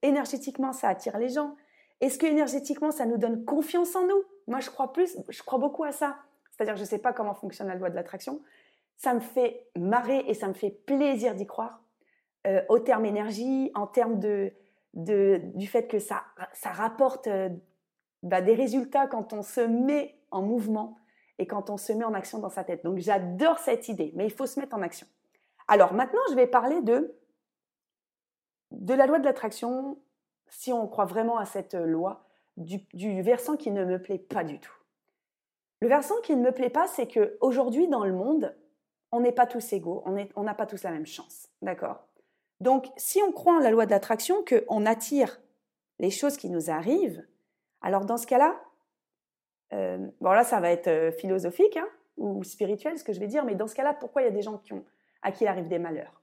énergétiquement, 0.01 0.73
ça 0.73 0.89
attire 0.89 1.17
les 1.17 1.29
gens? 1.29 1.55
Est-ce 2.01 2.18
que 2.18 2.25
énergétiquement, 2.25 2.91
ça 2.91 3.06
nous 3.06 3.18
donne 3.18 3.44
confiance 3.46 3.96
en 3.96 4.06
nous? 4.08 4.24
Moi, 4.48 4.60
je 4.60 4.70
crois 4.70 4.94
plus, 4.94 5.18
je 5.27 5.44
crois 5.44 5.60
beaucoup 5.60 5.84
à 5.84 5.91
ça. 5.91 6.18
C'est-à-dire 6.51 6.75
je 6.75 6.82
ne 6.82 6.88
sais 6.88 7.00
pas 7.00 7.13
comment 7.13 7.34
fonctionne 7.34 7.68
la 7.68 7.75
loi 7.75 7.89
de 7.89 7.96
l'attraction, 7.96 8.41
ça 8.98 9.13
me 9.13 9.22
fait 9.22 9.68
marrer 9.77 10.25
et 10.27 10.34
ça 10.34 10.48
me 10.48 10.53
fait 10.53 10.72
plaisir 10.72 11.34
d'y 11.34 11.48
croire. 11.48 11.82
Euh, 12.48 12.62
au 12.70 12.79
terme 12.79 13.06
énergie, 13.06 13.72
en 13.75 13.88
termes 13.88 14.20
de, 14.20 14.53
du 14.94 15.68
fait 15.68 15.88
que 15.88 16.00
ça, 16.00 16.24
rapporte 16.63 17.27
euh, 17.27 17.50
bah, 18.24 18.41
des 18.41 18.56
résultats 18.56 19.08
quand 19.08 19.34
on 19.34 19.41
se 19.41 19.62
met 19.62 20.20
en 20.32 20.41
mouvement 20.41 20.98
et 21.38 21.48
quand 21.48 21.70
on 21.70 21.77
se 21.77 21.94
met 21.94 22.03
en 22.03 22.13
action 22.13 22.39
dans 22.39 22.50
sa 22.50 22.63
tête. 22.63 22.84
Donc 22.84 22.98
j'adore 22.98 23.60
cette 23.60 23.88
idée, 23.88 24.12
mais 24.15 24.25
il 24.25 24.32
faut 24.32 24.46
se 24.46 24.60
mettre 24.60 24.75
en 24.75 24.82
action. 24.82 25.08
Alors 25.68 25.94
maintenant, 25.94 26.22
je 26.29 26.36
vais 26.36 26.48
parler 26.48 26.82
de 26.82 27.15
la 28.72 29.06
loi 29.06 29.20
de 29.20 29.25
l'attraction, 29.25 29.98
si 30.50 30.74
on 30.74 30.88
croit 30.88 31.06
vraiment 31.06 31.38
à 31.38 31.46
cette 31.46 31.75
loi, 31.75 32.25
du, 32.58 33.22
versant 33.22 33.56
qui 33.56 33.72
ne 33.72 33.86
me 33.86 34.01
plaît 34.01 34.18
pas 34.18 34.44
du 34.44 34.60
tout. 34.60 34.74
Le 35.82 35.88
versant 35.88 36.20
qui 36.22 36.36
ne 36.36 36.41
me 36.41 36.51
plaît 36.51 36.70
pas, 36.70 36.88
c'est 36.88 37.08
qu'aujourd'hui 37.08 37.88
dans 37.88 38.03
le 38.03 38.12
monde, 38.12 38.56
on 39.12 39.22
n'est 39.22 39.32
pas 39.32 39.48
tous 39.48 39.74
égaux, 39.74 40.03
on 40.36 40.44
n'a 40.44 40.53
pas 40.53 40.65
tous 40.65 40.84
la 40.84 40.91
même 40.91 41.06
chance. 41.06 41.48
D'accord? 41.62 42.03
Donc, 42.60 42.88
si 42.98 43.22
on 43.24 43.32
croit 43.32 43.56
en 43.56 43.60
la 43.60 43.72
loi 43.72 43.86
de 43.86 43.91
l'attraction, 43.91 44.44
qu'on 44.44 44.86
attire 44.86 45.39
les 46.00 46.12
choses 46.12 46.38
qui 46.38 46.50
nous 46.50 46.70
arrivent, 46.70 47.25
alors 47.82 48.06
dans 48.06 48.18
ce 48.18 48.27
cas-là, 48.27 48.60
euh, 49.74 50.08
bon 50.20 50.32
là 50.32 50.44
ça 50.44 50.60
va 50.60 50.72
être 50.72 50.88
euh, 50.88 51.12
philosophique 51.12 51.77
hein, 51.77 51.88
ou 52.18 52.44
spirituel 52.44 52.98
ce 52.98 53.03
que 53.03 53.13
je 53.13 53.20
vais 53.20 53.27
dire, 53.27 53.46
mais 53.46 53.56
dans 53.56 53.68
ce 53.68 53.75
cas-là, 53.75 53.94
pourquoi 53.94 54.22
il 54.22 54.25
y 54.25 54.27
a 54.27 54.32
des 54.32 54.41
gens 54.41 54.58
qui 54.58 54.74
ont, 54.74 54.84
à 55.22 55.32
qui 55.32 55.46
il 55.46 55.48
arrive 55.48 55.68
des 55.68 55.79
malheurs? 55.79 56.22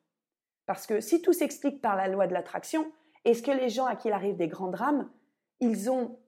Parce 0.66 0.86
que 0.86 1.00
si 1.00 1.22
tout 1.22 1.32
s'explique 1.32 1.80
par 1.80 1.96
la 1.96 2.08
loi 2.08 2.26
de 2.26 2.34
l'attraction, 2.34 2.90
est-ce 3.26 3.42
que 3.42 3.50
les 3.50 3.68
gens 3.68 3.84
à 3.86 3.96
qui 3.96 4.08
il 4.08 4.12
arrive 4.12 4.36
des 4.36 4.48
grands 4.48 4.70
drames, 4.70 5.10
ils 5.60 5.90
ont 5.90 6.18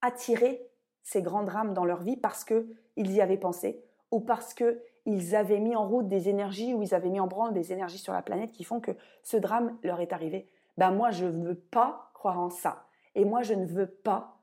attiré 0.00 0.70
ces 1.02 1.20
grands 1.20 1.42
drames 1.42 1.74
dans 1.74 1.84
leur 1.84 2.00
vie 2.02 2.16
parce 2.16 2.44
qu'ils 2.44 2.66
y 2.96 3.20
avaient 3.20 3.38
pensé 3.38 3.84
ou 4.10 4.20
parce 4.20 4.54
qu'ils 4.54 5.36
avaient 5.36 5.58
mis 5.58 5.74
en 5.74 5.86
route 5.86 6.08
des 6.08 6.28
énergies 6.28 6.74
ou 6.74 6.82
ils 6.82 6.94
avaient 6.94 7.10
mis 7.10 7.18
en 7.18 7.26
branle 7.26 7.52
des 7.52 7.72
énergies 7.72 7.98
sur 7.98 8.12
la 8.12 8.22
planète 8.22 8.52
qui 8.52 8.62
font 8.62 8.80
que 8.80 8.92
ce 9.22 9.36
drame 9.36 9.76
leur 9.82 10.00
est 10.00 10.12
arrivé? 10.12 10.48
Ben 10.76 10.92
moi, 10.92 11.10
je 11.10 11.26
ne 11.26 11.48
veux 11.48 11.56
pas 11.56 12.12
croire 12.14 12.38
en 12.38 12.50
ça. 12.50 12.86
Et 13.16 13.24
moi, 13.24 13.42
je 13.42 13.54
ne 13.54 13.66
veux 13.66 13.88
pas. 13.88 14.38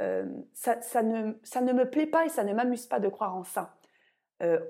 Euh, 0.00 0.24
ça, 0.52 1.02
ne, 1.02 1.72
me 1.72 1.90
plaît 1.90 2.06
pas 2.06 2.24
et 2.26 2.28
ça 2.28 2.44
ne 2.44 2.54
m'amuse 2.54 2.86
pas 2.86 3.00
de 3.00 3.08
croire 3.08 3.34
en 3.34 3.42
ça. 3.42 3.74
Euh, 4.42 4.60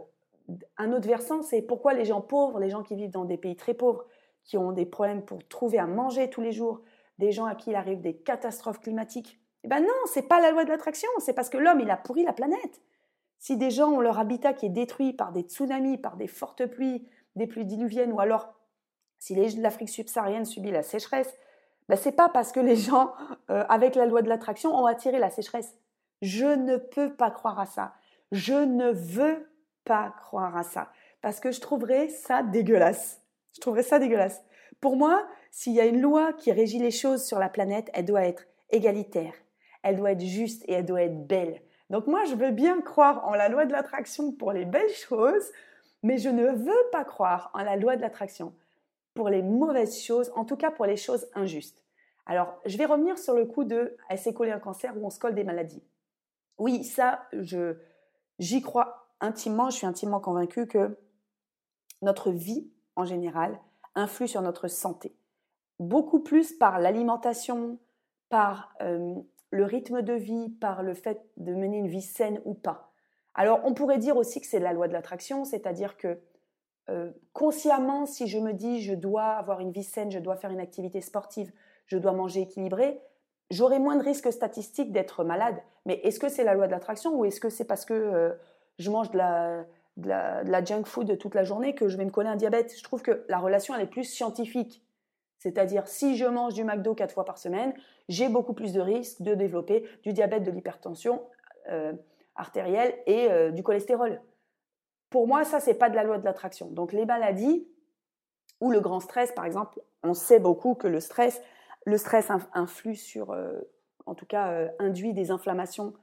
un 0.79 0.93
autre 0.93 1.07
versant, 1.07 1.43
c'est 1.43 1.61
pourquoi 1.61 1.93
les 1.93 2.07
gens 2.07 2.23
pauvres, 2.23 2.59
les 2.59 2.71
gens 2.71 2.83
qui 2.83 2.97
vivent 2.97 3.11
dans 3.11 3.27
des 3.27 3.37
pays 3.37 3.55
très 3.55 3.75
pauvres, 3.75 4.07
qui 4.45 4.59
ont 4.59 4.73
des 4.73 4.87
problèmes 4.87 5.25
pour 5.25 5.47
trouver 5.49 5.79
à 5.79 5.87
manger 5.87 6.31
tous 6.31 6.41
les 6.41 6.53
jours, 6.53 6.81
des 7.19 7.33
gens 7.33 7.45
à 7.45 7.55
qui 7.55 7.71
il 7.71 7.77
arrive 7.77 8.01
des 8.01 8.17
catastrophes 8.17 8.81
climatiques, 8.81 9.41
eh 9.65 9.69
ben 9.69 9.81
non, 9.81 9.89
c'est 10.07 10.29
pas 10.29 10.41
la 10.41 10.51
loi 10.51 10.65
de 10.65 10.71
l'attraction, 10.71 11.09
c'est 11.19 11.35
parce 11.35 11.51
que 11.51 11.59
l'homme, 11.59 11.81
il 11.81 11.91
a 11.91 11.97
pourri 11.97 12.25
la 12.25 12.33
planète. 12.33 12.81
Si 13.39 13.57
des 13.57 13.71
gens 13.71 13.91
ont 13.91 14.01
leur 14.01 14.19
habitat 14.19 14.53
qui 14.53 14.67
est 14.67 14.71
détruit 14.71 15.13
par 15.13 15.33
des 15.33 15.43
tsunamis, 15.43 15.99
par 15.99 16.17
des 16.17 16.27
fortes 16.27 16.67
pluies, 16.67 17.07
des 17.37 17.47
pluies 17.47 17.65
diluviennes, 17.65 18.13
ou 18.13 18.21
alors 18.21 18.55
si 19.19 19.35
l'Afrique 19.35 19.91
subsaharienne 19.91 20.45
subit 20.45 20.71
la 20.71 20.83
sécheresse, 20.83 21.35
ben 21.89 21.97
c'est 21.97 22.13
pas 22.13 22.29
parce 22.29 22.53
que 22.53 22.61
les 22.61 22.77
gens, 22.77 23.13
euh, 23.51 23.65
avec 23.69 23.95
la 23.95 24.07
loi 24.07 24.23
de 24.23 24.29
l'attraction, 24.29 24.75
ont 24.75 24.87
attiré 24.87 25.19
la 25.19 25.31
sécheresse. 25.31 25.75
Je 26.23 26.47
ne 26.47 26.77
peux 26.77 27.13
pas 27.15 27.31
croire 27.31 27.59
à 27.59 27.67
ça. 27.67 27.95
Je 28.33 28.55
ne 28.55 28.91
veux 28.91 29.51
pas 29.85 30.15
croire 30.21 30.57
à 30.57 30.63
ça. 30.63 30.91
Parce 31.21 31.41
que 31.41 31.51
je 31.51 31.61
trouverais 31.61 32.09
ça 32.09 32.43
dégueulasse. 32.43 33.21
Je 33.55 33.61
trouverais 33.61 33.83
ça 33.83 33.99
dégueulasse. 33.99 34.43
Pour 34.81 34.97
moi, 34.97 35.27
s'il 35.51 35.75
y 35.75 35.81
a 35.81 35.87
une 35.87 36.01
loi 36.01 36.33
qui 36.33 36.53
régit 36.53 36.79
les 36.79 36.91
choses 36.91 37.25
sur 37.25 37.39
la 37.39 37.49
planète, 37.49 37.91
elle 37.93 38.07
doit 38.07 38.25
être 38.25 38.45
égalitaire, 38.71 39.35
elle 39.83 39.97
doit 39.97 40.13
être 40.13 40.25
juste 40.25 40.65
et 40.69 40.73
elle 40.73 40.87
doit 40.87 41.03
être 41.03 41.27
belle. 41.27 41.61
Donc 41.91 42.07
moi, 42.07 42.25
je 42.25 42.35
veux 42.35 42.53
bien 42.53 42.81
croire 42.81 43.27
en 43.27 43.35
la 43.35 43.49
loi 43.49 43.67
de 43.67 43.73
l'attraction 43.73 44.33
pour 44.33 44.53
les 44.53 44.65
belles 44.65 44.95
choses, 44.95 45.51
mais 46.03 46.19
je 46.19 46.29
ne 46.29 46.47
veux 46.47 46.91
pas 46.93 47.05
croire 47.05 47.51
en 47.53 47.63
la 47.63 47.77
loi 47.77 47.97
de 47.97 48.01
l'attraction 48.01 48.55
pour 49.15 49.29
les 49.29 49.43
mauvaises 49.43 50.01
choses, 50.01 50.31
en 50.37 50.45
tout 50.45 50.57
cas 50.57 50.71
pour 50.71 50.87
les 50.87 50.97
choses 50.97 51.27
injustes. 51.35 51.85
Alors, 52.27 52.61
je 52.65 52.79
vais 52.79 52.85
revenir 52.85 53.19
sur 53.19 53.35
le 53.35 53.45
coup 53.45 53.65
de 53.65 53.97
elle 54.09 54.19
s'est 54.19 54.33
collée 54.33 54.53
un 54.53 54.61
cancer 54.61 54.97
ou 54.97 55.05
on 55.05 55.11
se 55.11 55.19
colle 55.19 55.35
des 55.35 55.45
maladies. 55.45 55.83
Oui, 56.59 56.85
ça, 56.85 57.29
j'y 58.39 58.63
crois 58.63 59.09
intimement, 59.21 59.69
je 59.71 59.77
suis 59.77 59.87
intimement 59.87 60.21
convaincue 60.21 60.67
que 60.67 60.97
notre 62.03 62.31
vie, 62.31 62.71
en 63.01 63.05
général, 63.05 63.59
influe 63.95 64.29
sur 64.29 64.43
notre 64.43 64.69
santé. 64.69 65.15
Beaucoup 65.79 66.21
plus 66.21 66.53
par 66.53 66.79
l'alimentation, 66.79 67.79
par 68.29 68.75
euh, 68.83 69.15
le 69.51 69.65
rythme 69.65 70.03
de 70.03 70.13
vie, 70.13 70.51
par 70.61 70.83
le 70.83 70.95
fait 70.95 71.25
de 71.37 71.55
mener 71.55 71.79
une 71.79 71.89
vie 71.89 72.03
saine 72.03 72.41
ou 72.45 72.55
pas. 72.55 72.93
Alors 73.35 73.61
on 73.65 73.75
pourrait 73.75 73.99
dire 73.99 74.17
aussi 74.17 74.41
que 74.41 74.47
c'est 74.47 74.59
la 74.59 74.73
loi 74.73 74.87
de 74.89 74.93
l'attraction, 74.93 75.45
c'est-à-dire 75.45 75.97
que 75.97 76.21
euh, 76.91 77.11
consciemment, 77.33 78.05
si 78.05 78.27
je 78.27 78.39
me 78.39 78.53
dis 78.53 78.83
je 78.83 78.95
dois 78.95 79.31
avoir 79.31 79.61
une 79.61 79.73
vie 79.73 79.85
saine, 79.85 80.11
je 80.11 80.19
dois 80.19 80.37
faire 80.37 80.51
une 80.51 80.61
activité 80.61 81.01
sportive, 81.01 81.53
je 81.87 81.97
dois 81.97 82.13
manger 82.13 82.43
équilibré, 82.43 83.01
j'aurai 83.51 83.79
moins 83.79 83.97
de 83.97 84.05
risques 84.05 84.33
statistiques 84.33 84.93
d'être 84.93 85.25
malade. 85.25 85.57
Mais 85.87 85.95
est-ce 86.05 86.21
que 86.21 86.29
c'est 86.29 86.45
la 86.45 86.55
loi 86.55 86.67
de 86.67 86.73
l'attraction 86.73 87.15
ou 87.19 87.25
est-ce 87.25 87.41
que 87.41 87.49
c'est 87.49 87.65
parce 87.65 87.85
que 87.85 87.95
euh, 87.95 88.35
je 88.79 88.91
mange 88.91 89.11
de 89.11 89.19
la, 89.19 89.65
de, 89.97 90.09
la, 90.09 90.65
junk 90.65 90.85
food 90.85 91.19
toute 91.19 91.35
la 91.35 91.45
journée 91.45 91.75
que 91.75 91.89
je 91.89 91.97
vais 91.97 92.05
me 92.05 92.11
coller 92.11 92.29
un 92.29 92.37
diabète 92.37 92.75
Je 92.77 92.83
trouve 92.83 93.03
que 93.03 93.25
la 93.29 93.39
relation, 93.39 93.75
elle 93.75 93.83
est 93.83 93.87
plus 93.87 94.05
scientifique. 94.05 94.85
C'est-à-dire, 95.39 95.89
si 95.89 96.17
je 96.17 96.27
mange 96.27 96.55
du 96.55 96.65
McDo 96.65 96.95
quatre 96.95 97.15
fois 97.15 97.25
par 97.25 97.39
semaine, 97.39 97.73
j'ai 98.09 98.29
beaucoup 98.29 98.53
plus 98.53 98.73
de 98.73 98.81
risques 98.81 99.23
de 99.23 99.35
développer 99.35 99.89
du 100.03 100.13
diabète, 100.13 100.43
de 100.43 100.51
l'hypertension 100.51 101.23
euh, 101.71 101.93
artérielle 102.35 102.95
et 103.07 103.31
euh, 103.31 103.51
du 103.51 103.63
cholestérol. 103.63 104.21
Pour 105.09 105.27
moi, 105.27 105.45
ça, 105.45 105.59
c'est 105.59 105.75
pas 105.75 105.89
de 105.89 105.97
la 105.97 106.05
loi 106.05 106.19
de 106.19 106.25
l'attraction. 106.25 106.69
Donc, 106.69 106.93
les 106.93 107.07
maladies 107.07 107.67
ou 108.61 108.71
le 108.71 108.81
grand 108.81 109.01
stress, 109.01 109.33
par 109.33 109.47
exemple, 109.47 109.81
on 110.03 110.13
sait 110.13 110.39
beaucoup 110.39 110.75
que 110.75 110.87
le 110.87 111.01
stress, 111.01 111.41
le 111.87 111.97
stress 111.97 112.31
influe 112.53 112.95
sur, 112.95 113.31
euh, 113.31 113.61
en 114.05 114.15
tout 114.15 114.27
cas, 114.27 114.69
induit 114.79 115.15
des 115.15 115.31
inflammations 115.31 115.95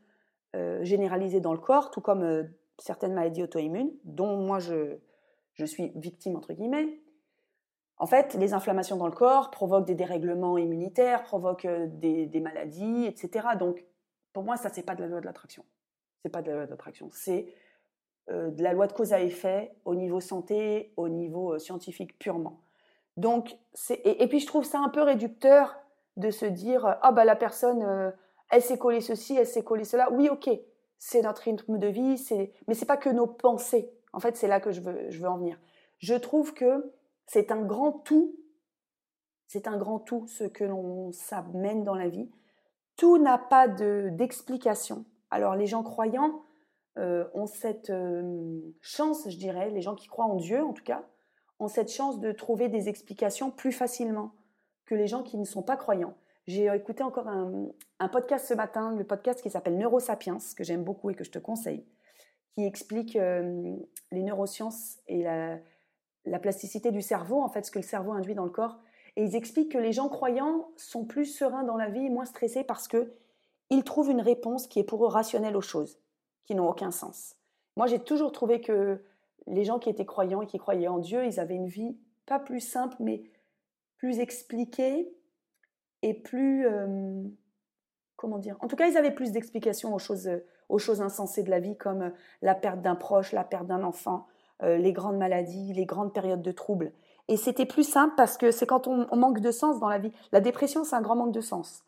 généralisées 0.82 1.40
dans 1.40 1.54
le 1.54 1.60
corps, 1.60 1.92
tout 1.92 2.02
comme 2.02 2.50
certaines 2.78 3.14
maladies 3.14 3.44
auto-immunes, 3.44 3.92
dont 4.04 4.38
moi 4.38 4.60
je, 4.60 4.98
suis 5.66 5.92
victime, 5.96 6.36
entre 6.36 6.54
guillemets. 6.54 7.00
En 7.98 8.06
fait, 8.06 8.36
les 8.36 8.54
inflammations 8.54 8.98
dans 8.98 9.08
le 9.08 9.14
corps 9.14 9.50
provoquent 9.50 9.88
des 9.88 9.96
dérèglements 9.96 10.58
immunitaires, 10.58 11.24
provoquent 11.24 11.66
euh, 11.66 11.88
des, 11.88 12.40
maladies, 12.40 13.06
etc. 13.06 13.48
Donc, 13.60 13.84
pour 14.34 14.44
moi, 14.44 14.56
ça, 14.56 14.70
c'est 14.70 14.84
pas 14.84 14.94
de 14.94 15.02
la 15.02 15.08
loi 15.08 15.20
de 15.20 15.26
l'attraction. 15.26 15.66
C'est 16.22 16.30
pas 16.30 16.44
de 16.44 16.50
la 16.50 16.58
loi 16.58 16.66
de 16.66 16.72
l'attraction. 16.72 17.10
C'est 17.12 17.48
euh, 18.30 18.52
de 18.52 18.62
la 18.62 18.74
loi 18.74 18.86
de 18.86 18.94
cause 18.94 19.14
à 19.14 19.22
effet 19.22 19.74
au 19.86 19.96
niveau 19.96 20.20
santé, 20.20 20.94
au 20.96 21.10
niveau 21.10 21.54
euh, 21.54 21.60
scientifique 21.60 22.20
purement. 22.20 22.62
Donc, 23.16 23.58
et, 23.90 24.24
et, 24.24 24.28
puis 24.28 24.40
je 24.40 24.46
trouve 24.46 24.64
ça 24.64 24.80
un 24.80 24.90
peu 24.90 25.02
réducteur 25.02 25.76
de 26.18 26.30
se 26.30 26.46
dire 26.46 26.98
ah 27.02 27.12
bah 27.12 27.26
la 27.26 27.36
personne 27.36 28.14
elle 28.50 28.62
s'est 28.62 28.78
collée 28.78 29.02
ceci, 29.02 29.36
elle 29.36 29.48
s'est 29.48 29.64
collée 29.64 29.84
cela. 29.84 30.12
Oui, 30.12 30.30
ok, 30.30 30.50
c'est 31.00 31.22
notre 31.22 31.44
rythme 31.44 31.78
de 31.78 31.88
vie, 31.88 32.18
c'est 32.18 32.54
mais 32.68 32.74
c'est 32.74 32.86
pas 32.86 32.98
que 32.98 33.10
nos 33.10 33.28
pensées. 33.28 33.92
En 34.14 34.20
fait, 34.20 34.36
c'est 34.36 34.48
là 34.48 34.60
que 34.60 34.72
je 34.72 34.82
veux 34.82 35.10
je 35.10 35.20
veux 35.20 35.30
en 35.30 35.38
venir. 35.38 35.60
Je 36.00 36.16
trouve 36.16 36.54
que 36.54 36.94
c'est 37.26 37.52
un 37.52 37.62
grand 37.62 37.92
tout. 37.92 38.36
C'est 39.48 39.68
un 39.68 39.78
grand 39.78 40.00
tout 40.00 40.28
ce 40.28 40.44
que 40.44 40.64
l'on 40.64 41.12
s'amène 41.12 41.84
dans 41.84 41.96
la 41.96 42.10
vie. 42.10 42.30
Tout 42.98 43.18
n'a 43.18 43.38
pas 43.38 43.68
d'explication. 43.68 45.06
Alors 45.30 45.56
les 45.56 45.68
gens 45.68 45.84
croyants 45.84 46.44
euh, 46.98 47.26
ont 47.34 47.46
cette 47.46 47.90
euh, 47.90 48.60
chance, 48.82 49.30
je 49.30 49.38
dirais, 49.38 49.70
les 49.70 49.82
gens 49.82 49.96
qui 49.96 50.08
croient 50.08 50.26
en 50.26 50.36
Dieu 50.36 50.64
en 50.64 50.74
tout 50.74 50.84
cas, 50.84 51.04
ont 51.60 51.68
cette 51.68 51.92
chance 51.92 52.20
de 52.20 52.32
trouver 52.32 52.70
des 52.70 52.90
explications 52.90 53.52
plus 53.52 53.72
facilement 53.72 54.32
que 54.86 54.96
les 54.96 55.08
gens 55.08 55.24
qui 55.24 55.38
ne 55.38 55.46
sont 55.46 55.62
pas 55.62 55.78
croyants. 55.78 56.16
J'ai 56.48 56.74
écouté 56.74 57.04
encore 57.04 57.28
un, 57.28 58.08
podcast 58.08 58.48
ce 58.48 58.54
matin, 58.54 58.96
le 58.96 59.04
podcast 59.04 59.42
qui 59.42 59.50
s'appelle 59.50 59.78
Neurosapiens, 59.78 60.38
que 60.56 60.64
j'aime 60.64 60.84
beaucoup 60.84 61.10
et 61.10 61.14
que 61.14 61.26
je 61.26 61.32
te 61.32 61.40
conseille, 61.40 61.84
qui 62.54 62.66
explique 62.66 63.18
euh, 63.18 63.76
les 64.14 64.24
neurosciences 64.24 64.98
et 65.08 65.24
la, 65.24 65.58
la 66.24 66.40
plasticité 66.40 66.92
du 66.92 67.02
cerveau, 67.02 67.42
en 67.42 67.50
fait, 67.50 67.66
ce 67.66 67.72
que 67.72 67.80
le 67.80 67.84
cerveau 67.84 68.14
induit 68.14 68.34
dans 68.34 68.46
le 68.46 68.50
corps. 68.50 68.80
Et 69.18 69.24
ils 69.24 69.36
expliquent 69.36 69.74
que 69.74 69.78
les 69.78 69.92
gens 69.92 70.08
croyants 70.08 70.70
sont 70.78 71.04
plus 71.04 71.26
sereins 71.26 71.64
dans 71.64 71.76
la 71.76 71.90
vie, 71.90 72.10
moins 72.10 72.26
stressés 72.26 72.64
parce 72.64 72.88
que 72.88 73.12
ils 73.70 73.84
trouvent 73.84 74.12
une 74.12 74.22
réponse 74.22 74.68
qui 74.68 74.80
est 74.80 74.86
pour 74.86 75.04
eux 75.04 75.10
rationnelle 75.10 75.58
aux 75.58 75.62
choses, 75.62 76.00
qui 76.46 76.56
n'ont 76.56 76.70
aucun 76.70 76.92
sens. 76.92 77.36
Moi, 77.76 77.88
j'ai 77.88 78.00
toujours 78.00 78.32
trouvé 78.32 78.62
que 78.62 79.04
les 79.48 79.66
gens 79.66 79.80
qui 79.80 79.90
étaient 79.90 80.06
croyants 80.06 80.42
et 80.42 80.48
qui 80.48 80.60
croyaient 80.60 80.88
en 80.88 81.00
Dieu, 81.00 81.26
ils 81.26 81.42
avaient 81.42 81.56
une 81.56 81.68
vie 81.68 81.98
pas 82.26 82.40
plus 82.40 82.62
simple, 82.62 82.96
mais 83.00 83.24
plus 83.98 84.20
expliquée 84.20 85.12
et 86.02 86.14
plus... 86.14 86.68
Euh, 86.68 87.24
comment 88.16 88.40
dire 88.40 88.58
En 88.62 88.68
tout 88.68 88.76
cas, 88.76 88.88
ils 88.88 88.98
avaient 88.98 89.14
plus 89.14 89.32
d'explications 89.32 89.94
aux 89.94 90.00
choses, 90.00 90.30
aux 90.70 90.80
choses 90.80 91.02
insensées 91.02 91.44
de 91.44 91.50
la 91.50 91.60
vie, 91.60 91.78
comme 91.78 92.12
la 92.42 92.56
perte 92.56 92.82
d'un 92.82 92.96
proche, 92.96 93.32
la 93.32 93.44
perte 93.44 93.68
d'un 93.68 93.84
enfant, 93.84 94.28
euh, 94.64 94.78
les 94.78 94.92
grandes 94.92 95.18
maladies, 95.18 95.74
les 95.74 95.86
grandes 95.86 96.14
périodes 96.14 96.42
de 96.42 96.52
troubles. 96.52 96.92
Et 97.28 97.38
c'était 97.38 97.66
plus 97.66 97.88
simple 97.88 98.14
parce 98.18 98.38
que 98.38 98.52
c'est 98.52 98.66
quand 98.66 98.88
on, 98.88 99.16
manque 99.16 99.40
de 99.40 99.52
sens 99.52 99.80
dans 99.80 99.90
la 99.90 100.00
vie. 100.00 100.12
La 100.32 100.40
dépression, 100.40 100.84
c'est 100.84 100.96
un 100.96 101.02
grand 101.02 101.16
manque 101.16 101.34
de 101.34 101.42
sens 101.42 101.84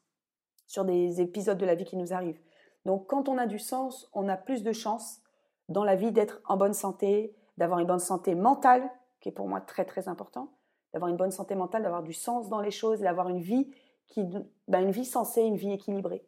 sur 0.67 0.85
des 0.85 1.21
épisodes 1.21 1.57
de 1.57 1.65
la 1.65 1.75
vie 1.75 1.85
qui 1.85 1.97
nous 1.97 2.13
arrivent. 2.13 2.39
Donc 2.85 3.07
quand 3.07 3.27
on 3.27 3.37
a 3.37 3.47
du 3.47 3.57
sens, 3.57 4.09
on 4.13 4.27
a 4.27 4.37
plus 4.37 4.63
de 4.63 4.71
chances 4.71 5.21
dans 5.67 5.83
la 5.83 5.95
vie 5.95 6.11
d'être 6.11 6.41
en 6.45 6.57
bonne 6.57 6.73
santé, 6.73 7.35
d'avoir 7.57 7.79
une 7.79 7.87
bonne 7.87 7.99
santé 7.99 8.35
mentale, 8.35 8.89
qui 9.21 9.29
est 9.29 9.33
pour 9.33 9.47
moi 9.47 9.61
très 9.61 9.85
très 9.85 10.07
important, 10.07 10.51
d'avoir 10.93 11.09
une 11.09 11.17
bonne 11.17 11.31
santé 11.31 11.55
mentale, 11.55 11.83
d'avoir 11.83 12.03
du 12.03 12.13
sens 12.13 12.49
dans 12.49 12.61
les 12.61 12.71
choses, 12.71 12.99
d'avoir 12.99 13.29
une 13.29 13.39
vie 13.39 13.71
ben, 14.17 14.81
une 14.81 14.91
vie 14.91 15.05
sensée, 15.05 15.41
une 15.41 15.55
vie 15.55 15.71
équilibrée. 15.71 16.23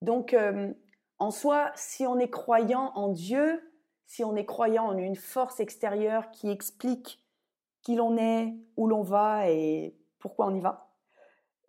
Donc, 0.00 0.34
euh, 0.34 0.72
en 1.18 1.30
soi, 1.30 1.70
si 1.74 2.06
on 2.06 2.18
est 2.18 2.30
croyant 2.30 2.92
en 2.94 3.08
Dieu, 3.08 3.62
si 4.06 4.24
on 4.24 4.36
est 4.36 4.44
croyant 4.44 4.86
en 4.86 4.98
une 4.98 5.16
force 5.16 5.60
extérieure 5.60 6.30
qui 6.30 6.50
explique 6.50 7.22
qui 7.82 7.96
l'on 7.96 8.16
est, 8.16 8.54
où 8.76 8.86
l'on 8.86 9.02
va 9.02 9.48
et 9.50 9.96
pourquoi 10.18 10.46
on 10.46 10.54
y 10.54 10.60
va, 10.60 10.90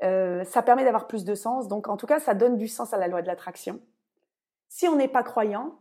euh, 0.04 0.44
ça 0.44 0.62
permet 0.62 0.84
d'avoir 0.84 1.08
plus 1.08 1.26
de 1.26 1.36
sens. 1.36 1.68
Donc, 1.68 1.88
en 1.88 1.98
tout 1.98 2.06
cas, 2.06 2.20
ça 2.20 2.34
donne 2.34 2.58
du 2.58 2.68
sens 2.68 2.94
à 2.94 2.98
la 2.98 3.08
loi 3.08 3.22
de 3.22 3.28
l'attraction. 3.28 3.80
Si 4.70 4.88
on 4.88 4.96
n'est 4.96 5.08
pas 5.08 5.24
croyant, 5.24 5.80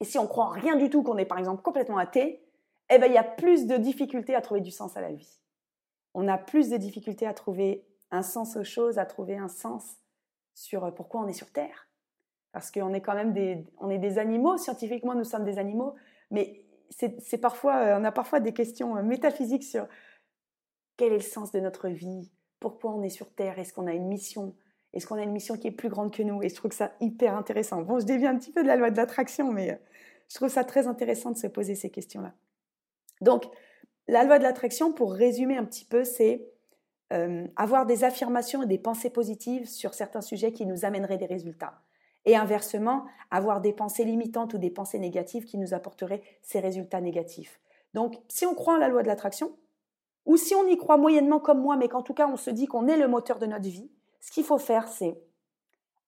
et 0.00 0.04
si 0.04 0.18
on 0.18 0.26
croit 0.26 0.50
rien 0.50 0.76
du 0.76 0.90
tout, 0.90 1.02
qu'on 1.02 1.18
est 1.18 1.24
par 1.24 1.38
exemple 1.38 1.62
complètement 1.62 1.98
athée, 1.98 2.42
eh 2.90 2.98
ben, 2.98 3.06
il 3.06 3.14
y 3.14 3.18
a 3.18 3.24
plus 3.24 3.66
de 3.66 3.76
difficultés 3.76 4.34
à 4.34 4.40
trouver 4.40 4.60
du 4.60 4.70
sens 4.70 4.96
à 4.96 5.00
la 5.00 5.12
vie. 5.12 5.40
On 6.14 6.28
a 6.28 6.36
plus 6.36 6.68
de 6.68 6.76
difficultés 6.76 7.26
à 7.26 7.32
trouver 7.32 7.86
un 8.12 8.22
sens 8.22 8.56
aux 8.56 8.62
choses, 8.62 8.98
à 8.98 9.06
trouver 9.06 9.36
un 9.36 9.48
sens 9.48 9.96
sur 10.54 10.84
euh, 10.84 10.90
pourquoi 10.92 11.22
on 11.22 11.26
est 11.26 11.32
sur 11.32 11.50
Terre. 11.50 11.88
Parce 12.52 12.70
qu'on 12.70 12.92
est 12.92 13.00
quand 13.00 13.14
même 13.14 13.32
des, 13.32 13.66
on 13.78 13.90
est 13.90 13.98
des 13.98 14.18
animaux, 14.18 14.58
scientifiquement 14.58 15.14
nous 15.14 15.24
sommes 15.24 15.44
des 15.44 15.58
animaux, 15.58 15.94
mais 16.30 16.64
c'est 16.90 17.38
parfois, 17.38 17.76
euh, 17.78 17.98
on 17.98 18.04
a 18.04 18.12
parfois 18.12 18.38
des 18.38 18.52
questions 18.52 18.96
euh, 18.98 19.02
métaphysiques 19.02 19.64
sur 19.64 19.88
quel 20.98 21.12
est 21.12 21.16
le 21.16 21.22
sens 21.22 21.50
de 21.50 21.60
notre 21.60 21.88
vie, 21.88 22.30
pourquoi 22.60 22.92
on 22.92 23.02
est 23.02 23.08
sur 23.08 23.34
Terre, 23.34 23.58
est-ce 23.58 23.72
qu'on 23.72 23.86
a 23.86 23.94
une 23.94 24.06
mission, 24.06 24.54
est-ce 24.92 25.06
qu'on 25.06 25.16
a 25.16 25.22
une 25.22 25.32
mission 25.32 25.56
qui 25.56 25.68
est 25.68 25.72
plus 25.72 25.88
grande 25.88 26.14
que 26.14 26.22
nous, 26.22 26.42
et 26.42 26.50
je 26.50 26.54
trouve 26.54 26.72
ça 26.72 26.92
hyper 27.00 27.34
intéressant. 27.34 27.80
Bon, 27.80 27.98
je 27.98 28.04
dévie 28.04 28.26
un 28.26 28.36
petit 28.36 28.52
peu 28.52 28.62
de 28.62 28.68
la 28.68 28.76
loi 28.76 28.90
de 28.90 28.96
l'attraction, 28.98 29.50
mais 29.50 29.80
je 30.28 30.34
trouve 30.34 30.50
ça 30.50 30.64
très 30.64 30.86
intéressant 30.86 31.30
de 31.30 31.38
se 31.38 31.46
poser 31.46 31.74
ces 31.74 31.90
questions-là. 31.90 32.34
Donc, 33.22 33.46
la 34.06 34.24
loi 34.24 34.38
de 34.38 34.42
l'attraction, 34.42 34.92
pour 34.92 35.14
résumer 35.14 35.56
un 35.56 35.64
petit 35.64 35.86
peu, 35.86 36.04
c'est 36.04 36.51
euh, 37.12 37.46
avoir 37.56 37.86
des 37.86 38.04
affirmations 38.04 38.62
et 38.62 38.66
des 38.66 38.78
pensées 38.78 39.10
positives 39.10 39.68
sur 39.68 39.94
certains 39.94 40.20
sujets 40.20 40.52
qui 40.52 40.66
nous 40.66 40.84
amèneraient 40.84 41.18
des 41.18 41.26
résultats. 41.26 41.80
Et 42.24 42.36
inversement, 42.36 43.04
avoir 43.30 43.60
des 43.60 43.72
pensées 43.72 44.04
limitantes 44.04 44.54
ou 44.54 44.58
des 44.58 44.70
pensées 44.70 44.98
négatives 44.98 45.44
qui 45.44 45.58
nous 45.58 45.74
apporteraient 45.74 46.22
ces 46.42 46.60
résultats 46.60 47.00
négatifs. 47.00 47.60
Donc, 47.94 48.14
si 48.28 48.46
on 48.46 48.54
croit 48.54 48.74
en 48.74 48.78
la 48.78 48.88
loi 48.88 49.02
de 49.02 49.08
l'attraction, 49.08 49.52
ou 50.24 50.36
si 50.36 50.54
on 50.54 50.66
y 50.66 50.76
croit 50.76 50.96
moyennement 50.96 51.40
comme 51.40 51.60
moi, 51.60 51.76
mais 51.76 51.88
qu'en 51.88 52.02
tout 52.02 52.14
cas 52.14 52.28
on 52.28 52.36
se 52.36 52.50
dit 52.50 52.66
qu'on 52.66 52.86
est 52.86 52.96
le 52.96 53.08
moteur 53.08 53.38
de 53.38 53.46
notre 53.46 53.68
vie, 53.68 53.90
ce 54.20 54.30
qu'il 54.30 54.44
faut 54.44 54.58
faire, 54.58 54.88
c'est 54.88 55.20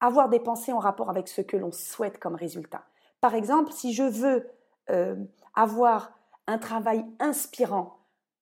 avoir 0.01 0.29
des 0.29 0.41
pensées 0.41 0.73
en 0.73 0.79
rapport 0.79 1.11
avec 1.11 1.29
ce 1.29 1.41
que 1.41 1.57
l'on 1.57 1.73
souhaite 1.73 2.19
comme 2.19 2.35
résultat. 2.35 2.85
Par 3.21 3.35
exemple, 3.35 3.73
si 3.73 3.93
je 3.93 4.05
veux 4.05 4.49
euh, 4.91 5.17
avoir 5.55 6.13
un 6.47 6.59
travail 6.59 7.05
inspirant, 7.19 7.99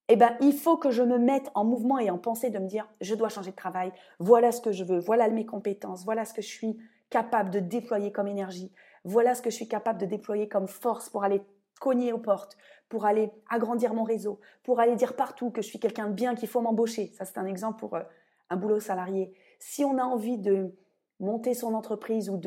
eh 0.09 0.17
ben, 0.17 0.37
il 0.41 0.53
faut 0.53 0.77
que 0.77 0.91
je 0.91 1.03
me 1.03 1.19
mette 1.19 1.51
en 1.55 1.65
mouvement 1.65 1.99
et 1.99 2.11
en 2.11 2.19
pensée 2.19 2.51
de 2.51 2.59
me 2.59 2.67
dire, 2.67 2.89
je 3.01 3.15
dois 3.15 3.29
changer 3.29 3.53
de 3.53 3.57
travail, 3.57 3.93
voilà 4.19 4.53
ce 4.53 4.61
que 4.61 4.73
je 4.73 4.85
veux, 4.85 4.99
voilà 4.99 5.29
mes 5.29 5.47
compétences, 5.47 6.05
voilà 6.05 6.25
ce 6.25 6.35
que 6.35 6.43
je 6.43 6.49
suis 6.49 6.79
capable 7.09 7.51
de 7.51 7.61
déployer 7.61 8.11
comme 8.13 8.27
énergie, 8.27 8.73
voilà 9.05 9.35
ce 9.35 9.43
que 9.43 9.51
je 9.51 9.57
suis 9.57 9.69
capable 9.69 10.01
de 10.01 10.07
déployer 10.07 10.49
comme 10.49 10.69
force 10.69 11.09
pour 11.09 11.25
aller 11.25 11.43
cogner 11.81 12.13
aux 12.13 12.19
portes, 12.19 12.57
pour 12.89 13.07
aller 13.07 13.31
agrandir 13.49 13.95
mon 13.95 14.05
réseau, 14.05 14.39
pour 14.63 14.81
aller 14.81 14.97
dire 14.97 15.17
partout 15.17 15.51
que 15.51 15.63
je 15.63 15.69
suis 15.69 15.81
quelqu'un 15.81 16.09
de 16.09 16.13
bien, 16.13 16.35
qu'il 16.35 16.49
faut 16.49 16.61
m'embaucher. 16.61 17.13
Ça, 17.17 17.25
c'est 17.25 17.39
un 17.39 17.47
exemple 17.47 17.81
pour 17.81 17.95
euh, 17.97 18.03
un 18.51 18.57
boulot 18.57 18.81
salarié. 18.81 19.33
Si 19.59 19.85
on 19.85 19.99
a 19.99 20.05
envie 20.05 20.39
de 20.39 20.75
monter 21.19 21.55
son 21.55 21.75
entreprise 21.75 22.29
ou 22.29 22.41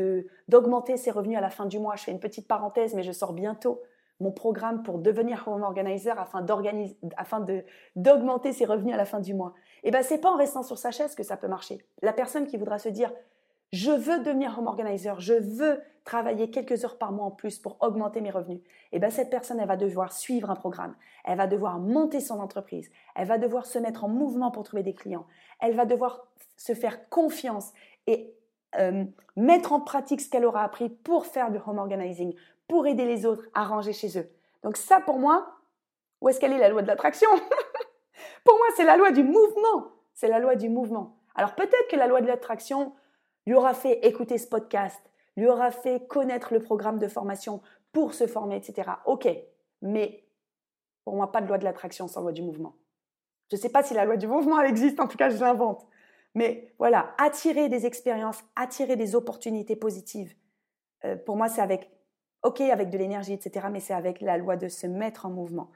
d'augmenter 0.48 0.98
ses 0.98 1.12
revenus 1.12 1.38
à 1.38 1.42
la 1.42 1.50
fin 1.50 1.66
du 1.66 1.80
mois, 1.80 1.96
je 1.96 2.04
fais 2.04 2.12
une 2.12 2.20
petite 2.20 2.48
parenthèse, 2.48 2.94
mais 2.94 3.04
je 3.04 3.12
sors 3.12 3.34
bientôt 3.34 3.82
mon 4.20 4.32
programme 4.32 4.84
pour 4.84 5.00
devenir 5.00 5.48
home 5.48 5.64
organizer 5.64 6.18
afin 6.20 7.46
d'augmenter 7.96 8.54
ses 8.54 8.66
revenus 8.66 8.94
à 8.94 8.98
la 8.98 9.06
fin 9.06 9.20
du 9.20 9.34
mois. 9.34 9.54
Et 9.84 9.90
eh 9.90 9.92
ben 9.92 10.04
pas 10.22 10.32
en 10.32 10.38
restant 10.38 10.64
sur 10.64 10.78
sa 10.78 10.92
chaise 10.92 11.16
que 11.16 11.24
ça 11.24 11.38
peut 11.38 11.48
marcher. 11.48 11.86
La 12.02 12.14
personne 12.14 12.48
qui 12.48 12.58
voudra 12.58 12.80
se 12.80 12.90
dire 12.90 13.12
je 13.72 13.92
veux 13.92 14.24
devenir 14.24 14.58
home 14.58 14.68
organizer, 14.68 15.20
je 15.20 15.34
veux 15.34 15.82
travailler 16.06 16.50
quelques 16.50 16.86
heures 16.86 16.98
par 16.98 17.12
mois 17.12 17.26
en 17.26 17.32
plus 17.32 17.60
pour 17.60 17.78
augmenter 17.82 18.22
mes 18.22 18.32
revenus. 18.32 18.60
Et 18.92 18.98
eh 18.98 19.00
ben 19.00 19.10
cette 19.10 19.30
personne 19.30 19.60
elle 19.60 19.68
va 19.68 19.76
devoir 19.76 20.14
suivre 20.14 20.50
un 20.50 20.56
programme, 20.56 20.96
elle 21.26 21.38
va 21.38 21.48
devoir 21.48 21.80
monter 21.80 22.22
son 22.22 22.40
entreprise, 22.40 22.90
elle 23.16 23.28
va 23.28 23.38
devoir 23.38 23.66
se 23.66 23.80
mettre 23.80 24.06
en 24.06 24.08
mouvement 24.08 24.52
pour 24.52 24.64
trouver 24.64 24.84
des 24.84 24.94
clients, 24.94 25.26
elle 25.60 25.76
va 25.76 25.86
devoir 25.86 26.28
se 26.56 26.74
faire 26.74 27.10
confiance 27.10 27.74
et 28.08 28.34
euh, 28.78 29.04
mettre 29.36 29.74
en 29.74 29.82
pratique 29.82 30.22
ce 30.22 30.30
qu'elle 30.30 30.46
aura 30.46 30.64
appris 30.64 30.90
pour 30.90 31.26
faire 31.26 31.52
du 31.52 31.60
home 31.66 31.78
organizing, 31.78 32.34
pour 32.68 32.88
aider 32.88 33.06
les 33.06 33.26
autres 33.26 33.44
à 33.54 33.64
ranger 33.66 33.94
chez 33.94 34.18
eux. 34.18 34.30
Donc 34.64 34.78
ça, 34.78 35.00
pour 35.00 35.20
moi, 35.20 35.56
où 36.22 36.30
est-ce 36.30 36.40
qu'elle 36.40 36.54
est 36.54 36.60
la 36.60 36.70
loi 36.70 36.82
de 36.82 36.88
l'attraction? 36.88 37.30
Pour 38.44 38.58
moi, 38.58 38.68
c'est 38.76 38.84
la 38.84 38.98
loi 38.98 39.12
du 39.12 39.24
mouvement. 39.24 39.92
C'est 40.14 40.28
la 40.28 40.40
loi 40.40 40.56
du 40.56 40.70
mouvement. 40.70 41.18
Alors 41.36 41.56
peut-être 41.56 41.88
que 41.90 41.96
la 41.96 42.08
loi 42.08 42.22
de 42.22 42.28
l'attraction 42.28 42.94
lui 43.46 43.54
aura 43.54 43.74
fait 43.74 44.06
écouter 44.06 44.38
ce 44.38 44.48
podcast, 44.48 45.02
lui 45.36 45.48
aura 45.48 45.72
fait 45.72 46.08
connaître 46.08 46.54
le 46.54 46.62
programme 46.62 46.98
de 46.98 47.08
formation 47.08 47.62
pour 47.92 48.14
se 48.14 48.26
former, 48.26 48.56
etc. 48.56 48.90
Ok, 49.06 49.28
mais 49.82 50.24
pour 51.04 51.16
moi, 51.16 51.32
pas 51.32 51.42
de 51.42 51.48
loi 51.48 51.58
de 51.58 51.64
l'attraction 51.64 52.08
sans 52.08 52.22
loi 52.22 52.32
du 52.32 52.42
mouvement. 52.42 52.76
Je 53.52 53.58
ne 53.58 53.62
sais 53.62 53.70
pas 53.70 53.84
si 53.84 53.94
la 53.94 54.06
loi 54.06 54.18
du 54.18 54.28
mouvement 54.28 54.60
existe, 54.62 55.00
en 55.00 55.08
tout 55.08 55.18
cas, 55.18 55.30
je 55.30 55.38
l'invente. 55.38 55.86
Mais 56.34 56.74
voilà, 56.80 57.14
attirer 57.18 57.70
des 57.70 57.86
expériences, 57.86 58.44
attirer 58.56 58.96
des 58.96 59.16
opportunités 59.16 59.76
positives. 59.76 60.36
Euh, 61.06 61.16
pour 61.16 61.38
moi, 61.38 61.48
c'est 61.48 61.62
avec 61.62 61.90
ok 62.46 62.62
avec 62.62 62.90
de 62.90 62.98
l'énergie, 62.98 63.34
etc., 63.34 63.68
mais 63.72 63.80
c'est 63.80 63.94
avec 63.94 64.22
la 64.22 64.38
loi 64.38 64.56
de 64.56 64.68
se 64.68 64.88
mettre 64.88 65.26
en 65.26 65.30
mouvement, 65.30 65.72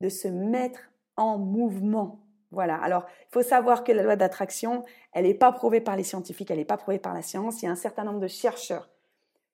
de 0.00 0.08
se 0.08 0.28
mettre 0.28 0.80
en 1.16 1.38
mouvement. 1.38 2.20
Voilà. 2.50 2.76
Alors, 2.76 3.04
il 3.28 3.32
faut 3.32 3.42
savoir 3.42 3.84
que 3.84 3.92
la 3.92 4.02
loi 4.02 4.16
d'attraction, 4.16 4.84
elle 5.12 5.24
n'est 5.24 5.34
pas 5.34 5.52
prouvée 5.52 5.80
par 5.80 5.94
les 5.94 6.04
scientifiques, 6.04 6.50
elle 6.50 6.58
n'est 6.58 6.64
pas 6.64 6.78
prouvée 6.78 6.98
par 6.98 7.12
la 7.12 7.22
science. 7.22 7.62
Il 7.62 7.66
y 7.66 7.68
a 7.68 7.72
un 7.72 7.76
certain 7.76 8.04
nombre 8.04 8.20
de 8.20 8.28
chercheurs 8.28 8.88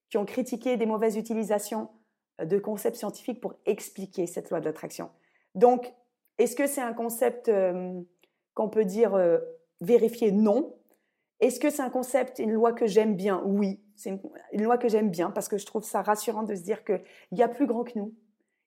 qui 0.09 0.19
ont 0.19 0.25
critiqué 0.25 0.77
des 0.77 0.87
mauvaises 0.87 1.17
utilisations 1.17 1.89
euh, 2.41 2.45
de 2.45 2.59
concepts 2.59 2.97
scientifiques 2.97 3.41
pour 3.41 3.55
expliquer 3.67 4.27
cette 4.27 4.51
loi 4.51 4.61
d'attraction. 4.61 5.11
Donc, 5.55 5.93
est-ce 6.39 6.55
que 6.55 6.67
c'est 6.67 6.81
un 6.81 6.93
concept 6.93 7.49
euh, 7.49 8.01
qu'on 8.55 8.69
peut 8.69 8.85
dire 8.85 9.15
euh, 9.15 9.39
vérifié? 9.81 10.31
Non. 10.31 10.77
Est-ce 11.43 11.59
que 11.59 11.71
c'est 11.71 11.83
un 11.83 11.91
concept, 11.91 12.39
une 12.39 12.53
loi 12.53 12.73
que 12.73 12.87
j'aime 12.87 13.17
bien? 13.17 13.43
Oui, 13.45 13.81
c'est 13.97 14.11
une, 14.53 14.63
loi 14.63 14.79
que 14.79 14.89
j'aime 14.89 15.11
bien 15.11 15.33
parce 15.33 15.49
que 15.49 15.59
je 15.59 15.67
trouve 15.67 15.83
ça 15.83 16.01
rassurant 16.01 16.45
de 16.45 16.55
se 16.55 16.63
dire 16.63 16.85
qu'il 16.85 17.03
y 17.33 17.43
a 17.43 17.49
plus 17.49 17.67
grand 17.67 17.83
que 17.83 17.99
nous. 17.99 18.15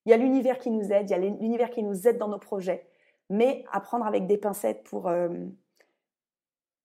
Il 0.05 0.09
y 0.09 0.13
a 0.13 0.17
l'univers 0.17 0.59
qui 0.59 0.69
nous 0.69 0.91
aide, 0.91 1.09
il 1.09 1.11
y 1.11 1.13
a 1.13 1.17
l'univers 1.17 1.69
qui 1.69 1.83
nous 1.83 2.05
aide 2.05 2.17
dans 2.17 2.27
nos 2.27 2.38
projets, 2.38 2.85
mais 3.29 3.63
à 3.71 3.79
prendre 3.79 4.05
avec 4.05 4.27
des 4.27 4.38
pincettes 4.38 4.83
pour, 4.83 5.07
euh, 5.07 5.29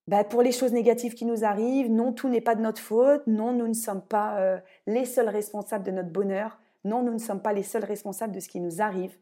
bah, 0.07 0.23
pour 0.23 0.43
les 0.43 0.53
choses 0.53 0.73
négatives 0.73 1.15
qui 1.15 1.25
nous 1.25 1.45
arrivent. 1.45 1.91
Non, 1.91 2.13
tout 2.13 2.29
n'est 2.29 2.41
pas 2.41 2.55
de 2.55 2.63
notre 2.63 2.81
faute. 2.81 3.27
Non, 3.27 3.53
nous 3.53 3.67
ne 3.67 3.75
sommes 3.75 4.03
pas 4.03 4.39
euh, 4.39 4.61
les 4.87 5.05
seuls 5.05 5.29
responsables 5.29 5.85
de 5.85 5.91
notre 5.91 6.11
bonheur. 6.11 6.61
Non, 6.85 7.03
nous 7.03 7.13
ne 7.13 7.19
sommes 7.19 7.43
pas 7.43 7.53
les 7.53 7.65
seuls 7.65 7.85
responsables 7.85 8.33
de 8.33 8.39
ce 8.39 8.49
qui 8.49 8.61
nous 8.61 8.81
arrive. 8.81 9.19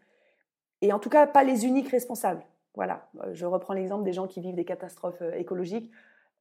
Et 0.82 0.92
en 0.92 0.98
tout 0.98 1.08
cas, 1.08 1.26
pas 1.26 1.44
les 1.44 1.64
uniques 1.64 1.88
responsables. 1.88 2.44
Voilà, 2.74 3.08
euh, 3.24 3.32
je 3.32 3.46
reprends 3.46 3.72
l'exemple 3.72 4.04
des 4.04 4.12
gens 4.12 4.26
qui 4.26 4.42
vivent 4.42 4.54
des 4.54 4.66
catastrophes 4.66 5.22
écologiques. 5.34 5.90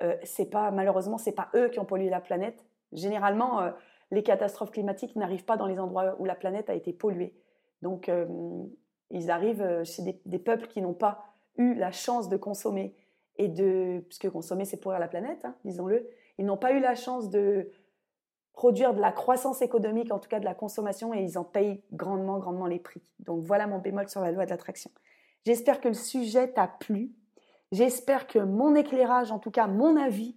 Euh, 0.03 0.15
c'est 0.23 0.45
pas 0.45 0.69
malheureusement 0.69 1.17
c'est 1.17 1.31
pas 1.31 1.49
eux 1.55 1.69
qui 1.69 1.79
ont 1.79 1.85
pollué 1.85 2.09
la 2.09 2.21
planète. 2.21 2.65
Généralement, 2.91 3.61
euh, 3.61 3.71
les 4.11 4.23
catastrophes 4.23 4.71
climatiques 4.71 5.15
n'arrivent 5.15 5.45
pas 5.45 5.57
dans 5.57 5.65
les 5.65 5.79
endroits 5.79 6.15
où 6.19 6.25
la 6.25 6.35
planète 6.35 6.69
a 6.69 6.75
été 6.75 6.93
polluée. 6.93 7.35
Donc, 7.81 8.09
euh, 8.09 8.25
ils 9.11 9.29
arrivent 9.29 9.83
chez 9.83 10.21
des, 10.25 10.39
peuples 10.39 10.67
qui 10.67 10.81
n'ont 10.81 10.93
pas 10.93 11.25
eu 11.57 11.73
la 11.73 11.91
chance 11.91 12.29
de 12.29 12.37
consommer 12.37 12.95
et 13.37 13.47
de, 13.47 14.03
puisque 14.07 14.29
consommer 14.29 14.65
c'est 14.65 14.77
pourrir 14.77 14.99
la 14.99 15.07
planète, 15.07 15.45
hein, 15.45 15.55
disons-le, 15.65 16.09
ils 16.37 16.45
n'ont 16.45 16.57
pas 16.57 16.73
eu 16.73 16.79
la 16.79 16.95
chance 16.95 17.29
de 17.29 17.69
produire 18.53 18.93
de 18.95 18.99
la 18.99 19.11
croissance 19.11 19.61
économique, 19.61 20.11
en 20.11 20.19
tout 20.19 20.29
cas 20.29 20.39
de 20.39 20.45
la 20.45 20.55
consommation, 20.55 21.13
et 21.13 21.21
ils 21.21 21.37
en 21.37 21.43
payent 21.43 21.83
grandement, 21.93 22.39
grandement 22.39 22.65
les 22.65 22.79
prix. 22.79 23.03
Donc 23.19 23.43
voilà 23.43 23.67
mon 23.67 23.77
bémol 23.77 24.09
sur 24.09 24.21
la 24.21 24.31
loi 24.31 24.45
de 24.45 24.49
l'attraction. 24.49 24.89
J'espère 25.45 25.79
que 25.79 25.87
le 25.87 25.93
sujet 25.93 26.51
t'a 26.51 26.67
plu. 26.67 27.13
J'espère 27.71 28.27
que 28.27 28.39
mon 28.39 28.75
éclairage, 28.75 29.31
en 29.31 29.39
tout 29.39 29.51
cas 29.51 29.67
mon 29.67 29.97
avis, 29.97 30.35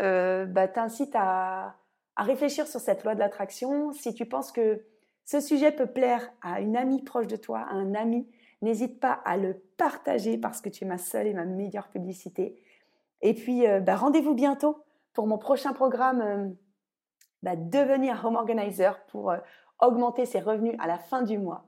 euh, 0.00 0.46
bah, 0.46 0.68
t'incite 0.68 1.14
à, 1.14 1.76
réfléchir 2.16 2.66
sur 2.66 2.80
cette 2.80 3.04
loi 3.04 3.14
de 3.14 3.20
l'attraction. 3.20 3.92
Si 3.92 4.12
tu 4.12 4.26
penses 4.26 4.52
que 4.52 4.84
ce 5.24 5.40
sujet 5.40 5.72
peut 5.72 5.86
plaire 5.86 6.30
à 6.42 6.60
une 6.60 6.76
amie 6.76 7.02
proche 7.02 7.26
de 7.26 7.36
toi, 7.36 7.60
à 7.60 7.72
un 7.72 7.94
ami, 7.94 8.28
n'hésite 8.60 9.00
pas 9.00 9.12
à 9.24 9.38
le 9.38 9.54
partager 9.78 10.36
parce 10.36 10.60
que 10.60 10.68
tu 10.68 10.84
es 10.84 10.86
ma 10.86 10.98
seule 10.98 11.26
et 11.26 11.32
ma 11.32 11.46
meilleure 11.46 11.88
publicité. 11.88 12.62
Et 13.22 13.32
puis, 13.32 13.66
euh, 13.66 13.80
bah, 13.80 13.96
rendez-vous 13.96 14.34
bientôt 14.34 14.84
pour 15.14 15.26
mon 15.26 15.38
prochain 15.38 15.72
programme 15.72 16.20
euh, 16.20 16.48
bah, 17.42 17.56
Devenir 17.56 18.22
Home 18.24 18.36
Organizer 18.36 19.02
pour 19.06 19.32
augmenter 19.78 20.26
ses 20.26 20.40
revenus 20.40 20.76
à 20.78 20.86
la 20.86 20.98
fin 20.98 21.22
du 21.22 21.38
mois. 21.38 21.66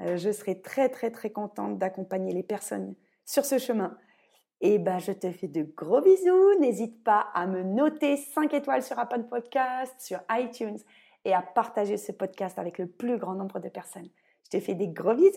je 0.00 0.32
serai 0.32 0.60
très, 0.60 0.88
très, 0.88 1.12
très 1.12 1.30
contente 1.30 1.78
d'accompagner 1.78 2.32
les 2.32 2.42
personnes 2.42 2.96
sur 3.24 3.44
ce 3.44 3.58
chemin. 3.58 3.96
Et 4.60 4.78
ben, 4.78 4.98
je 4.98 5.12
te 5.12 5.30
fais 5.30 5.48
de 5.48 5.62
gros 5.62 6.00
bisous. 6.00 6.58
N'hésite 6.60 7.04
pas 7.04 7.26
à 7.34 7.46
me 7.46 7.62
noter 7.62 8.16
5 8.16 8.52
étoiles 8.54 8.82
sur 8.82 8.98
Apple 8.98 9.24
Podcast, 9.24 9.94
sur 9.98 10.18
iTunes 10.30 10.78
et 11.24 11.32
à 11.32 11.42
partager 11.42 11.96
ce 11.96 12.12
podcast 12.12 12.58
avec 12.58 12.78
le 12.78 12.86
plus 12.86 13.18
grand 13.18 13.34
nombre 13.34 13.60
de 13.60 13.68
personnes. 13.68 14.08
Je 14.44 14.58
te 14.58 14.64
fais 14.64 14.74
des 14.74 14.88
gros 14.88 15.14
bisous. 15.14 15.30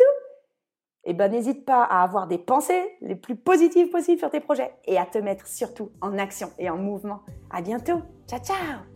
Et 1.04 1.12
eh 1.12 1.14
ben 1.16 1.32
n'hésite 1.32 1.66
pas 1.66 1.84
à 1.84 2.04
avoir 2.04 2.28
des 2.28 2.38
pensées 2.38 2.96
les 3.02 3.16
plus 3.16 3.36
positives 3.36 3.90
possibles 3.90 4.20
sur 4.20 4.30
tes 4.30 4.40
projets 4.40 4.72
et 4.86 5.00
à 5.00 5.08
te 5.08 5.18
mettre 5.18 5.48
surtout 5.48 5.92
en 6.00 6.16
action 6.20 6.52
et 6.60 6.70
en 6.70 6.78
mouvement. 6.78 7.22
À 7.50 7.64
bientôt. 7.64 8.04
Ciao 8.28 8.40
ciao 8.40 8.91